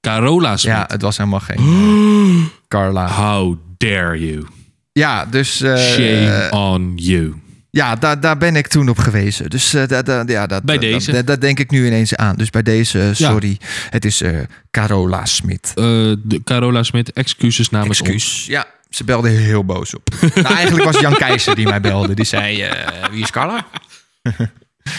[0.00, 0.74] Carola Smit.
[0.74, 3.08] Ja, het was helemaal geen eh, Carla.
[3.08, 4.46] How dare you.
[4.92, 7.34] Ja, dus eh, Shame on you.
[7.70, 9.50] Ja, daar, daar ben ik toen op gewezen.
[9.50, 11.12] Dus eh, da- da- ja, dat, Bij deze.
[11.12, 12.36] Dat, dat denk ik nu ineens aan.
[12.36, 13.58] Dus bij deze, eh, sorry.
[13.90, 14.38] Het is eh,
[14.70, 15.68] Carola Smit.
[15.68, 15.84] Eh,
[16.22, 18.10] de Carola Smit, excuses namens ons.
[18.10, 18.46] Excuus.
[18.46, 20.08] Ja, ze belde heel boos op.
[20.34, 22.14] nou, eigenlijk was Jan Keizer die mij belde.
[22.14, 23.66] Die zei, eh, wie is Carla?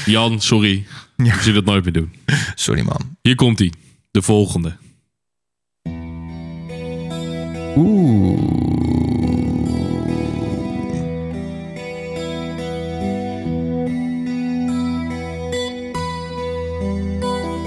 [0.05, 0.85] Jan, sorry.
[1.17, 1.33] Ja.
[1.33, 2.13] Ik zie dat nooit meer doen.
[2.55, 3.17] Sorry man.
[3.21, 3.73] Hier komt hij.
[4.11, 4.75] De volgende.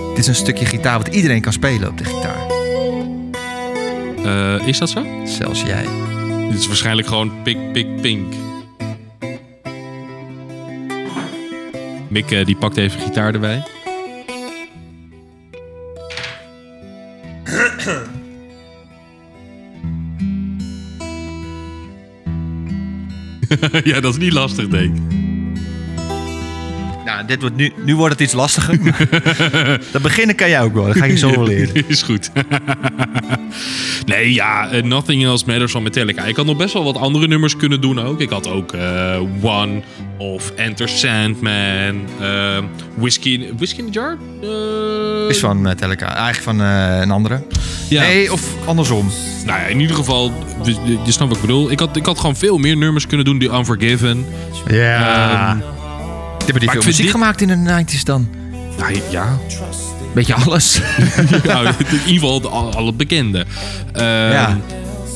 [0.08, 2.46] Dit is een stukje gitaar wat iedereen kan spelen op de gitaar.
[4.24, 5.06] Eh, is dat zo?
[5.24, 5.86] Zelfs jij.
[6.48, 8.34] Dit is waarschijnlijk gewoon pik, pik, pink.
[12.08, 13.62] Mick eh, die pakt even gitaar erbij.
[23.84, 25.23] ja, dat is niet lastig, denk ik.
[27.22, 28.78] Dit wordt nu, nu wordt het iets lastiger.
[29.92, 30.84] dat beginnen kan jij ook wel.
[30.86, 31.84] Dat ga je zo wel leren.
[31.88, 32.30] Is goed.
[34.06, 36.24] nee, ja, eh, Nothing Else Matters van Metallica.
[36.24, 38.20] Ik had nog best wel wat andere nummers kunnen doen ook.
[38.20, 39.82] Ik had ook eh, One
[40.18, 42.02] of Enter Sandman.
[42.20, 42.58] eh,
[42.94, 44.18] Whiskey, Whiskey in the Jar?
[45.28, 46.14] Is van Metallica.
[46.16, 47.42] Eigenlijk van een andere.
[47.88, 48.02] ja.
[48.02, 49.10] Nee, of andersom.
[49.46, 50.32] Nou ja, in ieder geval,
[50.64, 51.70] je, je- je snapt wat ik bedoel.
[51.70, 53.38] Ik had, ik had gewoon veel meer nummers kunnen doen.
[53.38, 54.26] Die Unforgiven.
[54.70, 55.50] Ja.
[55.50, 55.58] Ehm,
[56.44, 58.28] Hebben die veel vind muziek dit- gemaakt in de 90s dan?
[58.78, 59.38] nou, ja,
[60.14, 60.80] Beetje alles.
[61.44, 63.46] nou, in ieder geval de- al, al het bekende.
[63.92, 64.58] Ehm, Ja.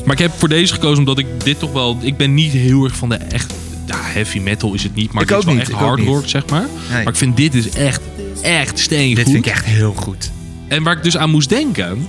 [0.04, 1.98] Maar ik heb voor deze gekozen omdat ik dit toch wel...
[2.00, 3.54] Ik ben niet heel erg van de echt
[3.86, 6.22] ja, heavy metal is het niet, maar Ik het is wel niet, echt hard rock,
[6.26, 6.60] zeg maar.
[6.90, 7.02] Nee.
[7.04, 8.00] Maar ik vind dit is echt,
[8.42, 9.16] echt steengoed.
[9.16, 10.30] Dit vind ik echt heel goed.
[10.68, 12.08] En waar ik dus aan moest denken...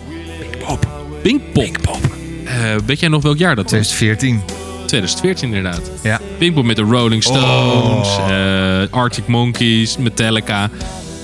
[0.66, 0.88] Pop.
[1.22, 1.54] Pinkpop.
[1.64, 2.16] Pinkpop.
[2.46, 2.54] Eh,
[2.86, 3.88] weet jij nog welk jaar dat was?
[3.88, 4.42] 2014.
[4.90, 5.92] 2014 inderdaad.
[6.04, 6.20] Ja.
[6.38, 8.26] Pinkpop met de Rolling Stones, Oh.
[8.30, 10.70] eh, Arctic Monkeys, Metallica.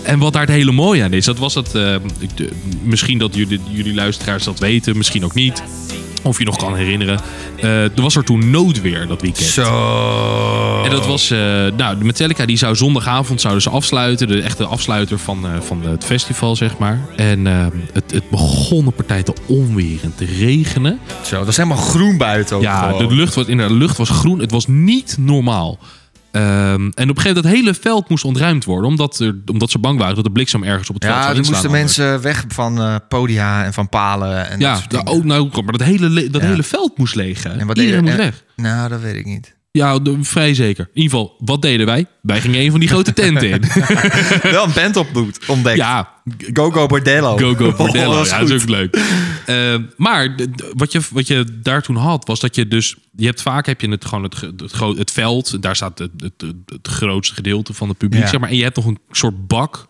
[0.03, 1.95] En wat daar het hele mooie aan is, dat was eh,
[2.35, 2.49] de-
[2.83, 5.63] misschien dat jullie, jullie luisteraars dat weten, misschien ook niet.
[6.25, 7.19] Of je nog kan herinneren.
[7.59, 9.45] Eh, er was er toen noodweer dat weekend.
[9.47, 10.81] Zo.
[10.83, 11.37] En dat was, eh,
[11.77, 14.27] nou, de Metallica die zou zondagavond zouden ze afsluiten.
[14.27, 16.99] De echte afsluiter van, eh, van het festival, zeg maar.
[17.15, 17.45] En
[17.93, 20.99] het, het begon een partij te onweren, te regenen.
[21.23, 23.07] Zo, dat is helemaal groen buiten ook Ja, gewoon.
[23.07, 24.39] de lucht was, in de lucht was groen.
[24.39, 25.77] Het was niet normaal.
[26.35, 28.89] Ehm, en op een gegeven moment dat hele veld moest ontruimd worden.
[28.89, 31.31] Omdat, er, omdat ze bang waren dat de bliksem ergens op het veld Ja, zou
[31.33, 31.61] er inslaan.
[31.61, 31.97] moesten anders.
[31.97, 34.37] mensen weg van eh, podia en van palen.
[34.49, 35.19] En dat Ja, soort nou, dingen.
[35.19, 36.47] oh, nou, maar dat hele, le- dat Ja.
[36.47, 37.45] hele veld moest leeg.
[37.45, 38.43] En wat Iedereen moest weg.
[38.55, 39.54] Nou, dat weet ik niet.
[39.75, 40.89] Ja, de- vrij zeker.
[40.93, 42.05] In ieder geval, wat deden wij?
[42.21, 43.61] Wij gingen een van die grote tenten in.
[44.51, 45.07] Wel een band op
[45.47, 45.77] ontdekt.
[45.77, 46.09] ja,
[46.53, 47.37] Go Go Bordello.
[47.37, 48.11] Go Go Bordello.
[48.11, 48.95] Oh, dat ja, dat is ook leuk.
[49.45, 50.35] Eh, maar
[50.73, 52.95] wat, je, wat je daar toen had, was dat je dus...
[53.15, 55.61] Je hebt vaak heb je het, gewoon het, het, het veld.
[55.61, 58.21] Daar staat het, het, het, grootste gedeelte van het publiek.
[58.21, 58.27] Ja.
[58.29, 59.87] Zeg maar, en je hebt nog een soort bak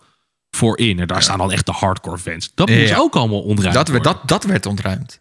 [0.50, 1.00] voorin.
[1.00, 2.50] En daar staan dan echt de hardcore fans.
[2.54, 5.20] Dat moest ook allemaal ontruimd Dat, werd, dat, dat werd ontruimd.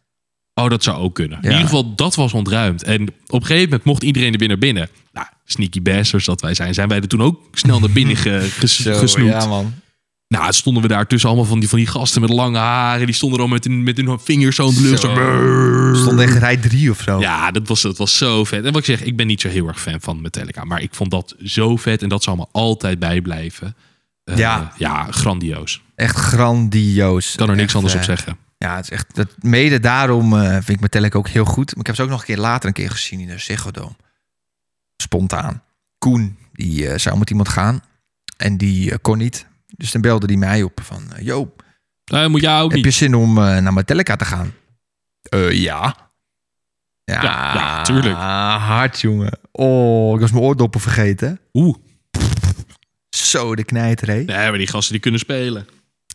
[0.61, 1.37] Oh, dat zou ook kunnen.
[1.41, 1.43] Ja.
[1.49, 2.83] In ieder geval, dat was ontruimd.
[2.83, 4.89] En op een gegeven moment mocht iedereen er naar binnen.
[5.13, 6.73] Nou, sneaky bastards dat wij zijn.
[6.73, 9.31] Zijn wij er toen ook snel naar binnen ge, ges- Zo, gesnoept.
[9.31, 9.73] Ja, man.
[10.27, 13.05] Nou, stonden we daar tussen allemaal van die, van die gasten met lange haren.
[13.05, 15.01] Die stonden dan met hun, met hun vingers zo in de lucht.
[15.01, 15.07] Zo.
[15.07, 15.13] Zo.
[15.13, 15.95] brrr.
[15.95, 17.19] Stond echt rij 3 of zo.
[17.19, 18.59] Ja, dat was, dat was zo vet.
[18.65, 20.63] En wat ik zeg, ik ben niet zo heel erg fan van Metallica.
[20.63, 22.01] Maar ik vond dat zo vet.
[22.01, 23.75] En dat zal me altijd bijblijven.
[24.23, 24.73] Eh, Ja.
[24.77, 25.81] Ja, grandioos.
[25.95, 27.31] Echt grandioos.
[27.31, 28.37] Ik kan er niks Echt, anders op eh, zeggen.
[28.65, 31.71] Ja, het is echt, dat, mede daarom eh, vind ik Metallica ook heel goed.
[31.71, 33.95] Maar ik heb ze ook nog een keer later een keer gezien in de Ziggo.
[34.97, 35.63] Spontaan.
[35.97, 37.81] Koen, die eh, zou met iemand gaan.
[38.37, 39.45] En die eh, kon niet.
[39.67, 41.03] Dus dan belde hij mij op van...
[41.19, 41.55] Yo,
[42.05, 42.85] Nou, moet jou ook heb niet.
[42.93, 44.53] je zin om naar Metallica te gaan?
[45.21, 45.95] Eh, ja.
[47.03, 48.15] Ja, Ja, ja, tuurlijk.
[48.15, 49.39] hard, jongen.
[49.51, 51.39] Oh, ik was mijn oordoppen vergeten.
[51.53, 51.75] Oeh.
[53.09, 54.13] Zo, de knijter, hé.
[54.23, 55.67] Nee, maar die gasten die kunnen spelen.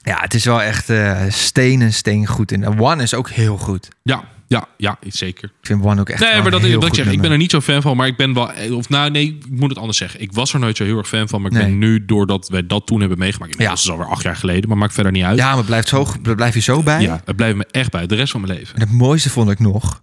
[0.02, 2.52] Ja, het is wel echt eh steen en steen goed.
[2.52, 3.88] En One is ook heel goed.
[4.02, 5.44] Ja, ja, ja, zeker.
[5.60, 7.06] Ik vind One ook echt Nee, maar dat heel wat ik zeg.
[7.12, 8.50] Ik ben er niet zo fan van, maar ik ben wel.
[8.70, 10.20] Of nou, nee, ik moet het anders zeggen.
[10.20, 11.66] Ik was er nooit zo heel erg fan van, maar ik Nee.
[11.66, 13.58] ben nu, doordat wij dat toen hebben meegemaakt.
[13.58, 13.68] Ja.
[13.68, 15.38] Dat is alweer acht jaar geleden, maar maakt verder niet uit.
[15.38, 17.02] Ja, maar blijft zo, het blijft je zo bij.
[17.02, 18.74] Ja, het blijft me echt bij, de rest van mijn leven.
[18.74, 20.02] En het mooiste vond ik nog.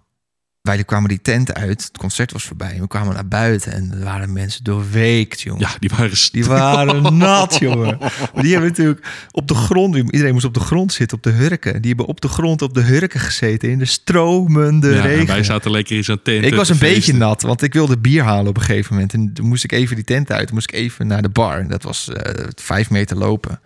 [0.68, 1.84] Wij kwamen die tent uit.
[1.84, 2.72] Het concert was voorbij.
[2.74, 3.72] En we kwamen naar buiten.
[3.72, 5.60] En er waren mensen doorweekt, jongen.
[5.60, 7.96] Ja, die waren Die waren nat, jongen.
[7.98, 9.96] Maar die hebben natuurlijk op de grond...
[9.96, 11.72] Iedereen moest op de grond zitten, op de hurken.
[11.80, 13.70] Die hebben op de grond op de hurken gezeten.
[13.70, 15.26] In de stromende Ja, regen.
[15.26, 16.44] wij zaten lekker in zo'n tent.
[16.44, 19.12] Ik was een beetje nat, want ik wilde bier halen op een gegeven moment.
[19.12, 20.52] En toen moest ik even die tent uit.
[20.52, 21.58] Moest ik even naar de bar.
[21.58, 23.60] En dat was eh, vijf meter lopen.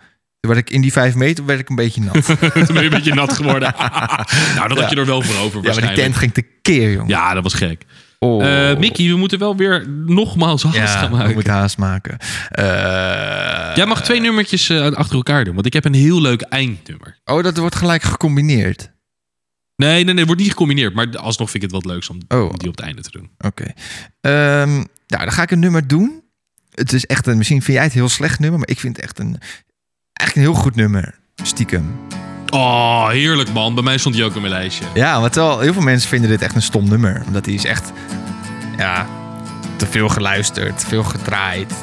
[0.47, 2.27] Werd ik in die vijf meter werd ik een beetje nat.
[2.27, 2.35] ja,
[2.65, 3.73] Toen ben je een beetje nat geworden.
[4.55, 7.07] nou, dat had je er wel voor over maar die tent ging tekeer, jongen.
[7.07, 7.85] Ja, dat was gek.
[8.19, 8.69] Oh.
[8.71, 11.33] Eh, Mickey, we moeten wel weer nogmaals haast ja, gaan we maken.
[11.33, 12.17] moeten haast maken.
[12.49, 16.41] Eh, Jij mag twee nummertjes eh, achter elkaar doen, want ik heb een heel leuk
[16.41, 17.17] eindnummer.
[17.25, 18.91] Oh, dat wordt gelijk gecombineerd.
[19.75, 20.93] Nee, nee, nee, het wordt niet gecombineerd.
[20.93, 22.49] Maar alsnog vind ik het wat leuks om, Oh.
[22.49, 23.29] om die op het einde te doen.
[23.37, 23.65] Oké.
[24.21, 26.23] Nou, dan ga ik een nummer doen.
[26.71, 29.05] Het is echt een, misschien vind jij het heel slecht nummer, maar ik vind het
[29.05, 29.39] echt een,
[30.13, 31.15] echt een heel goed nummer.
[31.43, 31.95] Stiekem.
[32.49, 33.73] Oh, heerlijk man.
[33.73, 34.85] Bij mij stond hij ook op mijn lijstje.
[34.93, 37.21] Ja, want wel, heel veel mensen vinden dit echt een stom nummer.
[37.27, 37.91] Omdat hij is echt,
[38.77, 39.07] ja,
[39.75, 41.73] te veel geluisterd, te veel gedraaid.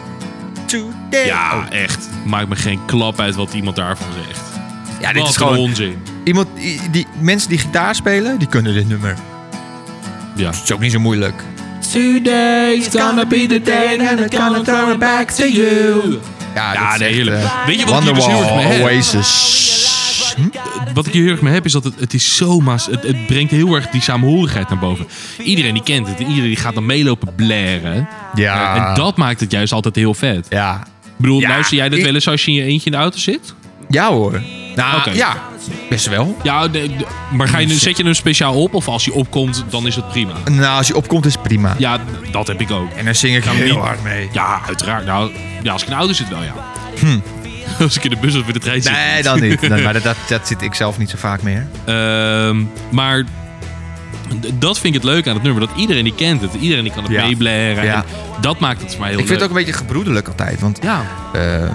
[0.66, 1.26] Today.
[1.26, 2.08] Ja, echt.
[2.24, 4.40] Maakt me geen klap uit wat iemand daarvan zegt.
[5.00, 6.02] ja dit Wat is gewoon onzin.
[6.24, 9.14] iemand, die, die, mensen die gitaar spelen, die kunnen dit nummer.
[10.34, 10.46] Ja.
[10.50, 11.42] Het is ook niet zo moeilijk.
[11.92, 16.18] Today's gonna be the day and I'm gonna throw it back to you.
[16.54, 17.42] Ja, Ja, is heerlijk.
[17.42, 18.82] eh, Weet je wat ik hier dus heel erg mee heb?
[18.82, 19.58] Oasis.
[20.36, 20.42] Hm?
[20.94, 22.86] Wat ik hier heel erg mee heb, is dat het, het is zo maas.
[22.86, 25.06] Het, het brengt heel erg die saamhorigheid naar boven.
[25.38, 26.18] Iedereen die kent het.
[26.18, 28.08] en Iedereen die gaat dan meelopen blaren.
[28.34, 28.88] Ja.
[28.88, 30.46] En dat maakt het juist altijd heel vet.
[30.50, 30.80] Ja.
[31.04, 32.92] Ik bedoel, Ja, luister jij dit ik- wel eens als je in je eentje in
[32.96, 33.54] de auto zit?
[33.88, 34.42] Ja hoor.
[34.74, 35.36] Nou, ja.
[35.88, 36.36] Best wel.
[36.42, 38.74] Ja, de- de- maar ga je, zet je hem speciaal op?
[38.74, 40.32] Of als hij opkomt, dan is het prima?
[40.50, 41.74] Nou, als je opkomt is prima.
[41.78, 41.98] Ja,
[42.30, 42.92] dat heb ik ook.
[42.92, 44.28] En dan zing ik heel niet- hard mee.
[44.32, 45.04] Ja, uiteraard.
[45.06, 45.30] Nou,
[45.62, 46.54] ja, als ik in de auto zit wel, ja.
[47.78, 48.92] Als ik in de bus of in de trein zit.
[48.92, 49.60] Nee, dan niet.
[49.68, 51.66] Nee, maar dat, dat, dat zit ik zelf niet zo vaak meer.
[51.84, 53.26] Ehm, maar d-
[54.58, 55.60] dat vind ik het leuk aan het nummer.
[55.66, 56.50] Dat iedereen die kent het.
[56.60, 57.26] Iedereen die kan het Ja.
[57.26, 57.84] meeblaren.
[57.84, 57.94] Ja.
[57.94, 58.04] En
[58.40, 60.60] dat maakt het voor mij heel Ik vind het ook een beetje gebroedelijk altijd.
[60.60, 61.02] Want Ja,
[61.32, 61.72] ehm,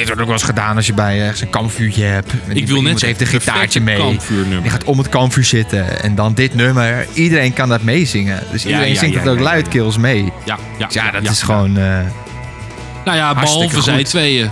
[0.00, 2.32] dit wordt ook wel eens gedaan als je bij ergens een kampvuurtje hebt.
[2.48, 4.18] En Ik wil net heeft een gitaartje mee.
[4.62, 7.06] Je gaat om het kampvuur zitten en dan dit nummer.
[7.12, 8.42] Iedereen kan dat meezingen.
[8.52, 10.32] Dus iedereen ja, zingt het ook luidkeels mee.
[10.44, 11.76] Ja, ja, Dus ja, dat is gewoon...
[11.76, 11.98] eh,
[13.04, 14.50] Nou ja, behalve zij tweeën.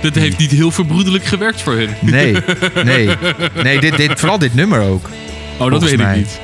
[0.00, 1.88] Dit heeft niet heel verbroedelijk gewerkt voor hun.
[2.00, 2.36] nee,
[2.84, 3.08] nee.
[3.62, 5.08] Nee, dit, dit, vooral dit nummer ook.
[5.58, 6.10] Oh, dat weet mij.
[6.12, 6.40] ik niet.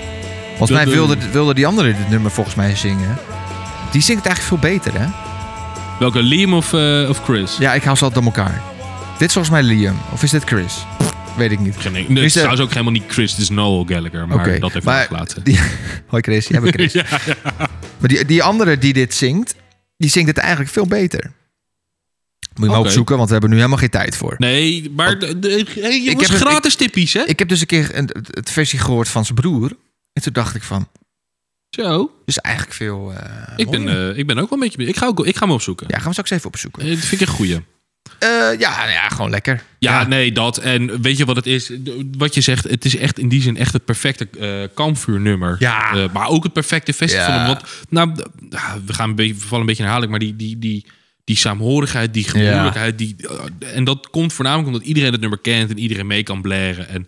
[0.49, 3.19] Volgens mij Dat, wilde, eh, wilde die andere dit nummer volgens mij zingen.
[3.91, 5.07] Die zingt eigenlijk veel beter, hè?
[6.01, 7.57] Welke, Liam of, eh, of Chris?
[7.57, 8.63] Ja, ik hou ze altijd door elkaar.
[9.19, 9.99] Dit is volgens mij Liam.
[10.13, 10.85] Of is dit Chris?
[11.37, 11.77] Weet ik niet.
[11.77, 14.27] Geen, nee, het Is is de- trouwens ook helemaal niet Chris, het is Noel Gallagher.
[14.29, 15.27] Maar dat even maar.
[15.43, 15.61] Die,
[16.07, 16.95] hoi Chris, jij bent Chris.
[17.99, 19.55] Maar die, die andere die dit zingt,
[19.97, 21.21] die zingt het eigenlijk veel beter.
[22.55, 22.87] Moet je maar Oké.
[22.87, 24.35] opzoeken, want we hebben nu helemaal geen tijd voor.
[24.39, 25.49] Nee, maar de, de,
[25.81, 27.23] hey, jongens, heb het- gratis tippies, hè?
[27.23, 29.71] Ik heb dus een keer een, het versie gehoord van zijn broer.
[30.13, 30.89] En toen dacht ik van,
[31.71, 32.11] Zo.
[32.25, 33.13] dus eigenlijk veel...
[33.17, 34.87] eh, Ik ben, eh, ik ben ook wel een beetje...
[34.91, 35.87] Ik ga, ook, ik ga hem opzoeken.
[35.91, 36.83] Ja, gaan we straks even opzoeken.
[36.83, 37.61] Eh, Dat vind ik een goeie.
[38.59, 39.63] Ja, nou ja, gewoon lekker.
[39.79, 40.59] Ja, nee, dat.
[40.59, 41.73] En weet je wat het is?
[42.19, 45.57] Wat je zegt, het is echt in die zin echt het perfecte eh kampvuurnummer.
[45.59, 46.09] Ja.
[46.13, 47.27] Maar ook het perfecte festival.
[47.35, 47.47] Ja.
[47.47, 48.11] Want, nou,
[48.51, 50.87] ah, we gaan een beetje, we vallen een beetje herhaling, maar die, die, die,
[51.25, 53.17] die saamhorigheid, die gemoedelijkheid, die,
[53.75, 56.89] en dat komt voornamelijk omdat iedereen het nummer kent en iedereen mee kan blaren.
[56.89, 57.07] En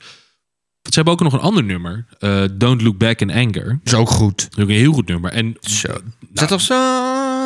[0.82, 3.78] ze hebben ook nog een ander nummer, eh, Don't Look Back in Anger.
[3.84, 4.48] Is ook goed.
[4.50, 5.30] Dat is ook een heel goed nummer.
[5.32, 5.88] En, Zo.
[6.20, 6.74] Is dat toch zo?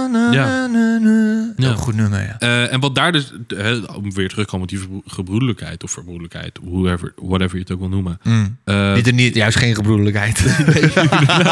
[0.09, 0.67] Na, Ja.
[0.67, 1.53] na, na, na.
[1.57, 1.69] Ja.
[1.69, 2.37] Ook een goed nummer, ja.
[2.39, 3.33] Eh, en wat daar dus,
[3.95, 7.79] om weer terug te komen op die gebroedelijkheid of verbroedelijkheid, whoever, whatever je het ook
[7.79, 8.19] wil noemen.
[8.23, 8.57] Mm.
[8.65, 10.39] Eh, niet, er niet, juist geen gebroedelijkheid.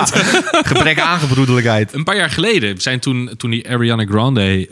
[0.72, 1.94] Gebrek aan gebroedelijkheid.
[1.94, 4.66] Een paar jaar geleden zijn toen, toen die Ariana Grande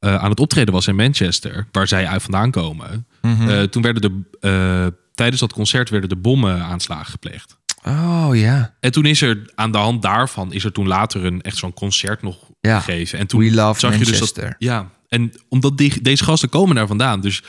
[0.00, 3.06] aan het optreden was in Manchester, waar zij uit vandaan komen.
[3.20, 3.66] Mhm.
[3.68, 4.02] toen werden
[4.40, 7.56] de, tijdens dat concert werden de bommen aanslagen gepleegd.
[7.86, 8.74] Oh ja.
[8.80, 11.74] En toen is er aan de hand daarvan is er toen later een echt zo'n
[11.74, 12.80] concert nog Ja.
[12.80, 13.18] gegeven.
[13.18, 16.74] En toen We love zag je dus dat, ja, en omdat die, deze gasten komen
[16.74, 17.42] daar vandaan, dus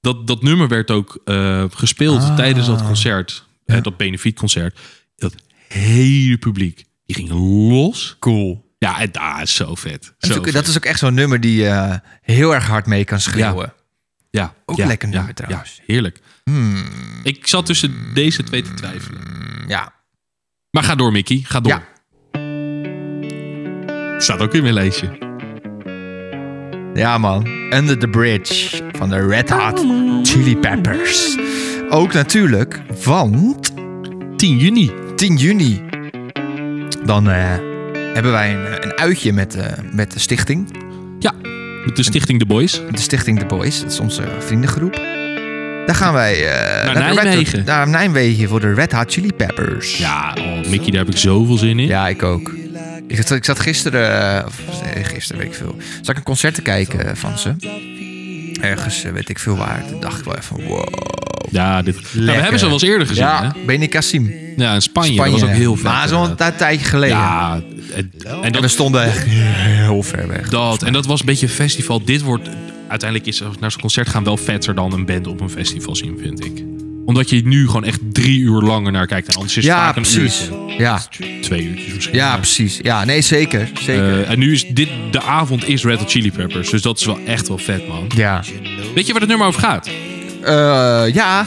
[0.00, 2.36] dat, dat nummer werd ook eh, gespeeld Ah.
[2.36, 4.78] tijdens dat concert, eh, dat benefietconcert.
[5.16, 5.34] Dat
[5.68, 7.30] hele publiek die ging
[7.70, 8.16] los.
[8.18, 8.66] Cool.
[8.78, 10.14] Ja, en daar is zo vet.
[10.18, 10.54] Dat Zo ook, vet.
[10.54, 13.72] dat is ook echt zo'n nummer die je heel erg hard mee kan schreeuwen.
[14.30, 15.76] ja, ook ja, lekker ja, nummer trouwens.
[15.76, 16.20] Ja, heerlijk.
[16.48, 16.74] Hmm,
[17.22, 19.20] Ik zat tussen deze twee te twijfelen.
[19.66, 19.92] ja.
[20.70, 21.40] Maar ga door, Mickey.
[21.44, 21.72] Ga door.
[21.72, 21.82] Ja.
[24.20, 25.18] Staat ook in mijn lijstje.
[26.94, 27.46] ja, man.
[27.74, 29.78] Under the Bridge van de Red Hot
[30.22, 31.36] Chili Peppers.
[31.88, 33.72] Ook natuurlijk, want
[34.36, 34.90] 10 juni.
[35.16, 35.82] 10 juni.
[37.04, 37.56] Dan eh,
[38.14, 40.70] hebben wij een, een uitje met, eh, met de stichting.
[41.18, 41.32] Ja,
[41.86, 42.72] met de stichting The Boys.
[42.90, 43.80] De stichting The Boys.
[43.80, 45.00] Dat is onze vriendengroep.
[45.88, 47.64] Daar gaan wij eh, Naar Nijmegen.
[47.64, 49.96] naar Nijmegen voor de Red Hot Chili Peppers.
[49.96, 51.86] Ja, oh, Mickey, daar heb ik zoveel zin in.
[51.86, 52.54] Ja, ik ook.
[53.06, 54.60] Ik zat, ik zat gisteren, eh, of
[54.94, 57.54] nee, gisteren weet ik veel, zat ik een concert te kijken van ze.
[58.60, 59.84] Ergens, eh, weet ik veel waar.
[59.90, 60.88] Toen dacht ik wel even, wow.
[61.50, 63.24] Ja, dit, nou, we hebben ze wel eens eerder gezien.
[63.24, 63.86] Ja, hè?
[63.86, 64.34] Kassim.
[64.56, 65.16] ja in Spanje.
[65.16, 65.84] Dat was ook heel vet.
[65.84, 67.16] Maar zo'n een tijdje geleden.
[67.16, 67.60] Ja,
[67.94, 68.12] en,
[68.42, 70.48] en En we stonden echt heel ver weg.
[70.48, 72.04] dat, en dat was een beetje een festival.
[72.04, 72.48] Dit wordt,
[72.88, 76.18] uiteindelijk is naar zo'n concert gaan wel vetter dan een band op een festival zien,
[76.22, 76.62] vind ik.
[77.04, 79.28] Omdat je nu gewoon echt drie uur langer naar kijkt.
[79.28, 80.48] En anders is het Ja, vaak een precies.
[80.50, 80.74] uurtje.
[80.78, 81.00] Ja,
[81.40, 82.16] Twee uurtjes misschien.
[82.16, 82.78] ja, Maar, precies.
[82.82, 83.68] Ja, nee, zeker.
[83.80, 84.22] Zeker.
[84.22, 86.70] eh, en nu is dit, de avond is Red Hot Chili Peppers.
[86.70, 88.04] Dus dat is wel echt wel vet, man.
[88.16, 88.42] ja.
[88.94, 89.88] Weet je waar het nummer over gaat?
[90.42, 91.46] Eh, ja.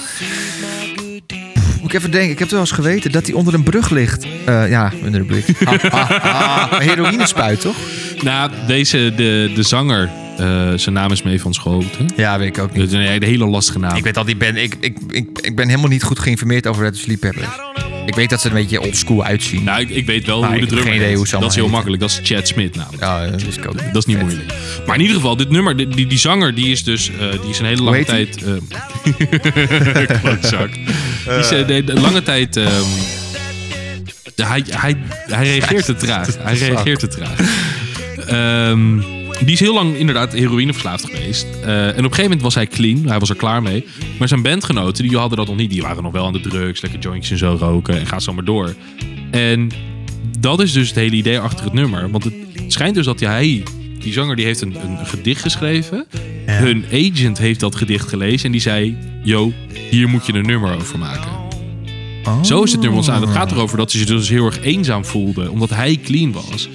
[1.81, 2.31] Moet ik even denken.
[2.31, 4.25] Ik heb wel eens geweten dat hij onder een brug ligt.
[4.45, 5.45] Eh, ja, onder een brug.
[5.65, 6.79] Ah, ah, ah.
[6.79, 7.75] Heroïne spuit, toch?
[8.23, 10.09] Nou, deze, de, de zanger,
[10.41, 12.09] eh, zijn naam is mee van Schoten.
[12.15, 13.95] Ja, weet ik ook Dat is een hele lastige naam.
[13.95, 16.83] Ik weet al, die ben, ik, ik, ik, ik ben helemaal niet goed geïnformeerd over
[16.83, 17.47] Red Chili Peppers.
[18.05, 19.63] Ik weet dat ze een beetje oldschool uitzien.
[19.63, 21.39] Nou, ik, ik weet wel Maar hoe de ik heb drummer geen idee hoe ze
[21.39, 22.01] Dat is heel makkelijk.
[22.01, 23.03] Dat is Chad Smith namelijk.
[23.03, 23.93] Ja, dat wist ik ook niet.
[23.93, 24.25] Dat is niet Vet.
[24.25, 24.53] moeilijk.
[24.85, 27.49] Maar in ieder geval, dit nummer, die, die, die zanger, die is dus eh, die
[27.49, 28.43] is een hele lange tijd...
[28.43, 28.51] eh
[30.21, 30.69] klootzak.
[31.25, 32.57] Die is eh, de, de lange tijd...
[32.57, 32.67] ehm,
[34.35, 34.95] de- hij, hij,
[35.27, 36.37] hij reageert te traag.
[36.39, 37.35] Hij reageert te traag.
[38.27, 38.99] Ehm,
[39.45, 41.45] die is heel lang inderdaad heroïneverslaafd geweest.
[41.63, 43.07] Eh, en op een gegeven moment was hij clean.
[43.07, 43.85] Hij was er klaar mee.
[44.19, 45.69] Maar zijn bandgenoten, die hadden dat nog niet.
[45.69, 47.99] Die waren nog wel aan de drugs, lekker jointjes en zo roken.
[47.99, 48.75] En gaat zo maar door.
[49.31, 49.71] En
[50.39, 52.11] dat is dus het hele idee achter het nummer.
[52.11, 52.33] Want het
[52.67, 53.63] schijnt dus dat hij,
[53.99, 56.05] die zanger, die heeft een, een gedicht geschreven.
[56.45, 59.53] Hun agent heeft dat gedicht gelezen en die zei: Yo,
[59.89, 61.39] hier moet je een nummer over maken.
[62.41, 63.21] Zo is het nummer ontstaan.
[63.21, 66.69] Het gaat erover dat ze zich dus heel erg eenzaam voelde, omdat hij clean was.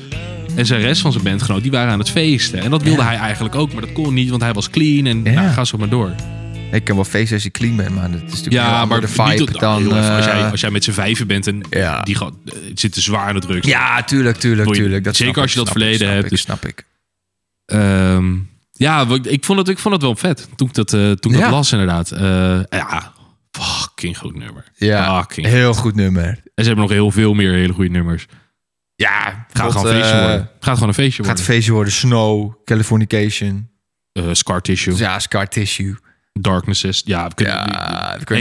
[0.57, 2.59] En zijn rest van zijn bandgenoot, die waren aan het feesten.
[2.61, 5.07] En dat wilde hij eigenlijk ook, maar dat kon niet, want hij was clean.
[5.07, 6.15] En nou, ga zo maar door.
[6.73, 9.09] Ik kan wel feesten als je clean bent, maar dat is natuurlijk Ja, maar de
[9.09, 9.77] vibe tot- dan...
[9.83, 12.01] heel even, als, jij, eh, als jij met z'n vijven bent en Ja.
[12.03, 13.67] die gaat, eh, zit te zwaar aan de drugs.
[13.67, 15.05] ja, tuurlijk, tuurlijk, tuurlijk.
[15.05, 16.87] Dat zeker als je dat verleden hebt, dus- snap ik.
[17.67, 18.35] Ehm,
[18.73, 21.39] Ja, ik vond het, ik vond het wel vet toen ik dat, eh, toen ik
[21.39, 21.45] Ja.
[21.45, 22.09] dat las inderdaad.
[22.71, 23.13] Ja,
[23.51, 24.65] fucking goed nummer.
[24.77, 25.47] Ja, Fucking.
[25.47, 26.25] heel goed nummer.
[26.29, 28.27] En ze hebben nog heel veel meer hele goede nummers.
[28.97, 30.51] Ja, Gaat gewoon een feestje eh, worden.
[30.61, 31.45] Gaat gewoon een feestje Gaat worden.
[31.47, 31.93] een feestje worden.
[31.93, 33.69] Snow, Californication.
[34.13, 35.97] Eh, Scar Tissue, Ja, Scar Tissue.
[36.41, 37.03] Darknesses.
[37.05, 37.55] Ja, we kunnen,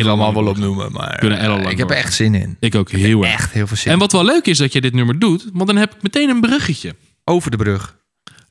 [0.03, 0.91] Ja, allemaal wel opnoemen.
[0.91, 2.57] Maar Kunnen eh, ik heb er echt zin in.
[2.59, 3.33] ik ook heel erg.
[3.33, 5.67] Echt heel veel zin En wat wel leuk is dat je dit nummer doet, want
[5.67, 6.95] dan heb ik meteen een bruggetje.
[7.23, 7.95] Over de brug.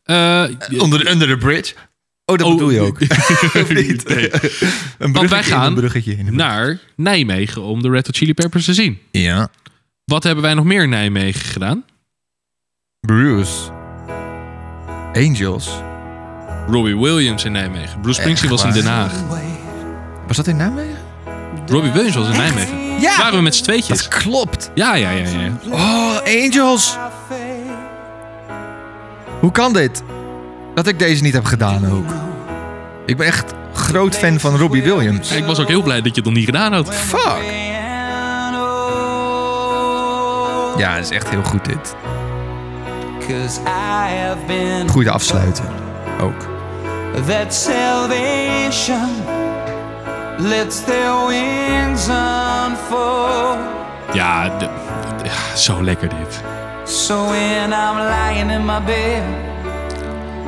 [0.02, 0.44] Eh,
[0.78, 1.74] Onder, under the bridge.
[2.24, 2.98] Oh, dat Oh, bedoel je ook.
[3.74, 4.08] niet?
[4.08, 4.32] Nee.
[4.98, 6.36] Een Want wij bruggetje in gaan een bruggetje in een brug.
[6.36, 8.98] naar Nijmegen om de Red Hot Chili Peppers te zien.
[9.10, 9.48] Ja.
[10.04, 11.84] Wat hebben wij nog meer in Nijmegen gedaan?
[13.06, 13.70] Bruce.
[15.12, 15.70] Angels.
[16.68, 18.00] Robbie Williams in Nijmegen.
[18.00, 19.12] Bruce Springsteen was in Den Haag.
[20.26, 20.96] Was dat in Nijmegen?
[21.66, 23.00] Robbie Williams was in Nijmegen.
[23.00, 23.18] Ja.
[23.18, 23.98] Waren we met z'n tweetjes.
[23.98, 24.70] Dat klopt.
[24.74, 25.52] Ja, ja, ja, ja.
[25.70, 26.98] Oh, Angels.
[29.40, 30.02] Hoe kan dit?
[30.74, 32.10] Dat ik deze niet heb gedaan ook.
[33.06, 35.32] Ik ben echt groot fan van Robbie Williams.
[35.32, 36.94] Ik was ook heel blij dat je het nog niet gedaan had.
[36.94, 37.42] Fuck.
[40.78, 41.94] Ja, dat is echt heel goed dit.
[44.88, 45.64] Goede afsluiten.
[46.20, 46.52] Ook.
[47.26, 49.08] that salvation
[50.38, 53.58] lets their wings unfold.
[54.12, 54.68] Ja, de-
[55.56, 56.40] zo lekker dit.
[56.84, 59.22] So when I'm lying in my bed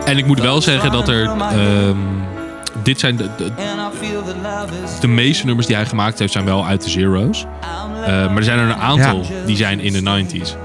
[0.04, 1.24] En ik moet wel zeggen dat er...
[1.24, 1.96] ehm,
[2.82, 3.52] dit zijn de, de,
[5.00, 7.46] de meeste nummers die hij gemaakt heeft zijn wel uit de Zero's.
[8.06, 10.56] Eh, maar er zijn er een aantal die zijn in de 90s.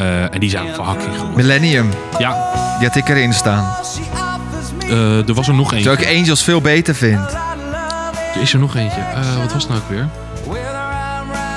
[0.00, 1.36] Eh, en die zijn fucking goed.
[1.36, 1.90] Millennium.
[2.18, 3.74] Ja, Die had ik erin staan.
[4.88, 5.88] eh, er was er nog eentje.
[5.88, 7.32] Terwijl ik Angels veel beter vind.
[8.34, 9.00] Er is er nog eentje.
[9.00, 10.08] Eh, wat was het nou ook weer?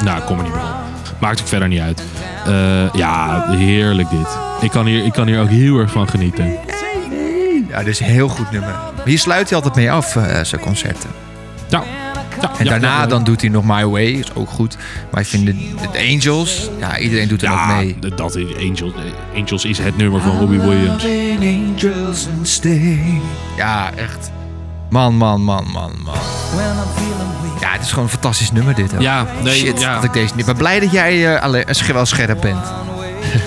[0.04, 0.76] Nou, ik kom er niet meer op.
[1.20, 2.04] Maakt ook verder niet uit.
[2.94, 4.28] Ja, heerlijk dit.
[4.62, 6.58] Ik kan, hier, ik kan hier ook heel erg van genieten.
[7.70, 8.74] Ja, dit is een heel goed nummer.
[9.06, 11.10] Hier sluit hij altijd mee af, zijn concerten.
[11.68, 11.84] Ja.
[12.52, 14.78] Ja En ja, daarna dan doet hij nog My Way, is ook goed.
[15.12, 15.54] Maar ik vind de,
[15.92, 17.98] de Angels, ja, iedereen doet er ook mee.
[18.16, 18.94] dat is Angels.
[19.36, 21.04] Angels is het nummer van Robbie Williams.
[23.58, 24.32] Ja, echt.
[24.90, 26.14] Man, man, man, man, man.
[27.62, 28.94] Ja, het is gewoon een fantastisch nummer dit.
[28.94, 29.02] ook.
[29.02, 29.94] Ja, nee, Shit, ja.
[29.96, 30.40] dat ik deze niet...
[30.40, 32.66] Ik ben blij dat jij eh, alle- sch- wel scherp bent.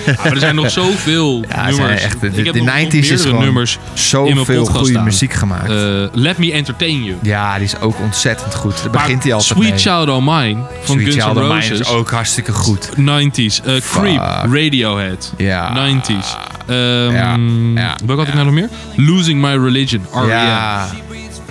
[0.05, 2.01] Ja, maar er zijn nog zoveel Ja, nummers.
[2.01, 5.69] echt, de, de, heb de nog- nog 90s is gewoon nummers zoveel goede muziek gemaakt.
[5.69, 5.75] Eh,
[6.11, 7.17] Let Me Entertain You.
[7.21, 8.75] ja, die is ook ontzettend goed.
[8.83, 9.79] Daar Maar begint hij altijd Sweet mee.
[9.79, 11.79] Child O' Mine van Sweet Guns N' O' Mine Roses.
[11.79, 12.89] is ook hartstikke goed.
[12.95, 13.61] 90s.
[13.65, 14.21] Eh, Creep,
[14.51, 15.33] Radiohead.
[15.37, 15.73] Ja.
[15.73, 16.37] 90s.
[16.67, 17.37] Ehm Ja,
[17.81, 18.69] ja, welke had ik nou nog meer?
[18.95, 20.27] Losing My Religion, R.E.M.
[20.29, 20.87] Ja.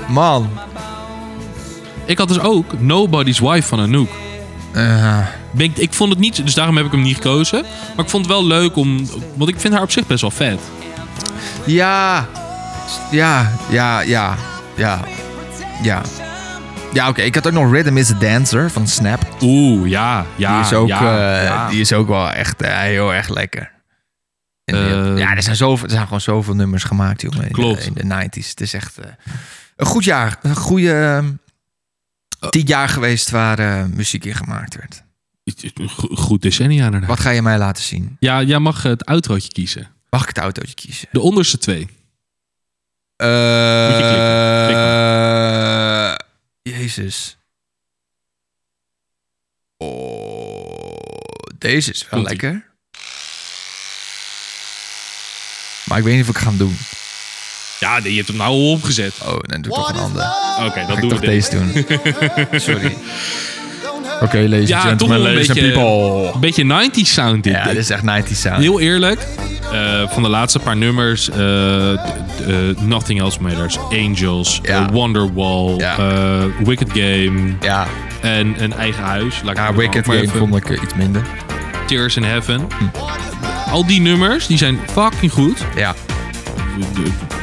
[0.08, 0.50] Man.
[2.04, 4.10] Ik had dus ook Nobody's Wife van Anouk.
[4.72, 5.26] Ben
[5.56, 7.62] ik, ik vond het niet, dus daarom heb ik hem niet gekozen.
[7.96, 10.30] Maar ik vond het wel leuk om, want ik vind haar op zich best wel
[10.30, 10.60] vet.
[11.66, 12.28] ja.
[13.10, 14.36] Ja, ja, ja.
[14.76, 15.04] Ja.
[15.82, 16.02] Ja.
[16.92, 17.22] Ja, oké.
[17.22, 19.36] Ik had ook nog Rhythm is a Dancer van Snap.
[19.40, 20.52] Oeh, ja, ja.
[20.52, 21.68] die, is ook, ja, eh, ja.
[21.68, 23.72] die is ook wel echt eh, heel erg lekker.
[24.64, 27.46] Eh, ja, er zijn, zoveel, er zijn gewoon zoveel nummers gemaakt, jongen.
[27.46, 27.94] In Klopt.
[27.94, 28.48] De, in de 90s.
[28.48, 28.98] Het is echt
[29.76, 30.38] een goed jaar.
[30.42, 31.30] Een goede ehm,
[32.50, 35.02] tien jaar geweest waar muziek in gemaakt werd.
[35.54, 37.08] Go- Goed decennia inderdaad.
[37.08, 38.16] Wat ga je mij laten zien?
[38.20, 39.90] Ja, jij mag het outrootje kiezen.
[40.10, 41.08] Mag ik het autootje kiezen?
[41.12, 41.88] De onderste twee.
[43.16, 43.26] Eh,
[43.88, 44.26] Moet je klikken.
[46.62, 47.36] Klik Jezus.
[49.76, 52.64] Oh, deze is wel lekker.
[55.84, 56.76] Maar ik weet niet of ik ga hem doen.
[57.80, 59.14] Ja, je hebt hem nou al opgezet.
[59.22, 60.24] Oh, dan doe ik toch een andere.
[60.66, 61.72] Oké, Ga dan ik doen toch deze doen.
[62.60, 62.96] Sorry.
[64.20, 66.30] Oké, ladies Ja, and gentlemen, ladies and beetje, people.
[66.34, 67.52] een beetje 90s sound dit.
[67.52, 68.56] Ja, dit is echt 90s sound.
[68.62, 69.26] Heel eerlijk,
[69.72, 71.98] eh, van de laatste paar nummers, eh, eh,
[72.80, 74.88] Nothing Else Matters, Angels, Ja.
[74.92, 75.96] Wonderwall, Ja.
[76.64, 77.86] Wicked Game Ja,
[78.20, 79.40] en een eigen huis.
[79.44, 81.22] Laat ja Wicked Game even- vond ik iets minder.
[81.86, 82.66] Tears in Heaven.
[83.70, 85.64] Al die nummers, die zijn fucking goed.
[85.76, 85.94] Ja,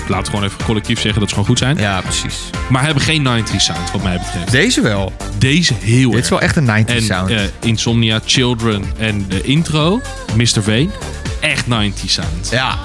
[0.10, 1.78] Laten we gewoon even collectief zeggen dat ze gewoon goed zijn.
[1.78, 2.36] ja precies.
[2.70, 4.52] Maar hebben geen 90s sound, wat mij betreft.
[4.52, 5.14] Deze wel.
[5.38, 6.24] Deze heel Dit erg.
[6.24, 7.30] is wel echt een 90s En sound.
[7.30, 10.02] eh, Insomnia, Children en de intro,
[10.36, 10.64] Mr.
[10.64, 10.90] Vane.
[11.40, 12.50] Echt 90s sound.
[12.52, 12.78] Ja.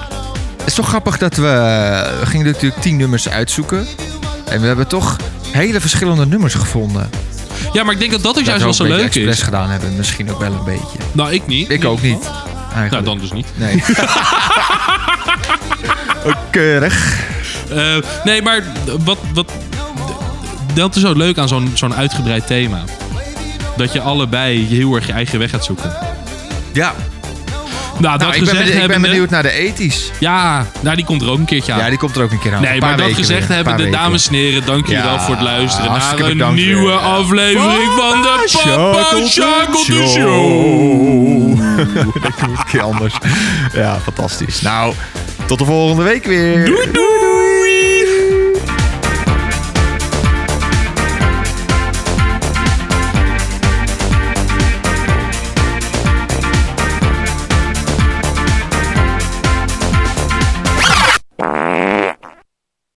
[0.57, 1.41] Het is toch grappig dat we...
[2.19, 3.87] We gingen natuurlijk 10 nummers uitzoeken.
[4.49, 5.15] En we hebben toch
[5.51, 7.09] hele verschillende nummers gevonden.
[7.73, 9.37] Ja, maar ik denk dat dat Dat juist we wel zo een beetje leuk expres
[9.37, 9.43] is.
[9.43, 9.95] gedaan hebben.
[9.95, 10.97] Misschien ook wel een beetje.
[11.11, 11.69] Nou, ik niet.
[11.69, 12.29] Ik ook niet.
[12.61, 12.91] Eigenlijk.
[12.91, 13.47] Nou, dan dus niet.
[13.55, 13.83] Nee.
[16.49, 17.17] Keurig.
[17.69, 18.63] Eh, nee, maar
[19.03, 19.51] wat, wat,
[20.73, 22.83] dat is zo leuk aan zo'n zo'n uitgebreid thema.
[23.77, 25.93] Dat je allebei heel erg je eigen weg gaat zoeken.
[26.73, 26.93] Ja.
[27.97, 30.11] Nou, dat Nou, ik ben, gezegd benieuwd- ik ben benieuwd naar de ethisch.
[30.19, 31.79] Ja, nou die komt er ook een keertje aan.
[31.79, 32.61] Ja, die komt er ook een keer aan.
[32.61, 33.55] Nee, maar dat gezegd weer.
[33.55, 36.91] Hebben, de dames en heren, dank jullie wel voor het luisteren naar een bedankt nieuwe
[36.91, 42.03] aflevering van de Papa Shackleton Show.
[42.05, 43.13] Moet een keer anders.
[43.73, 44.61] Ja, fantastisch.
[44.61, 44.93] Nou,
[45.49, 46.65] tot de volgende week weer.
[46.65, 47.18] Doei doei!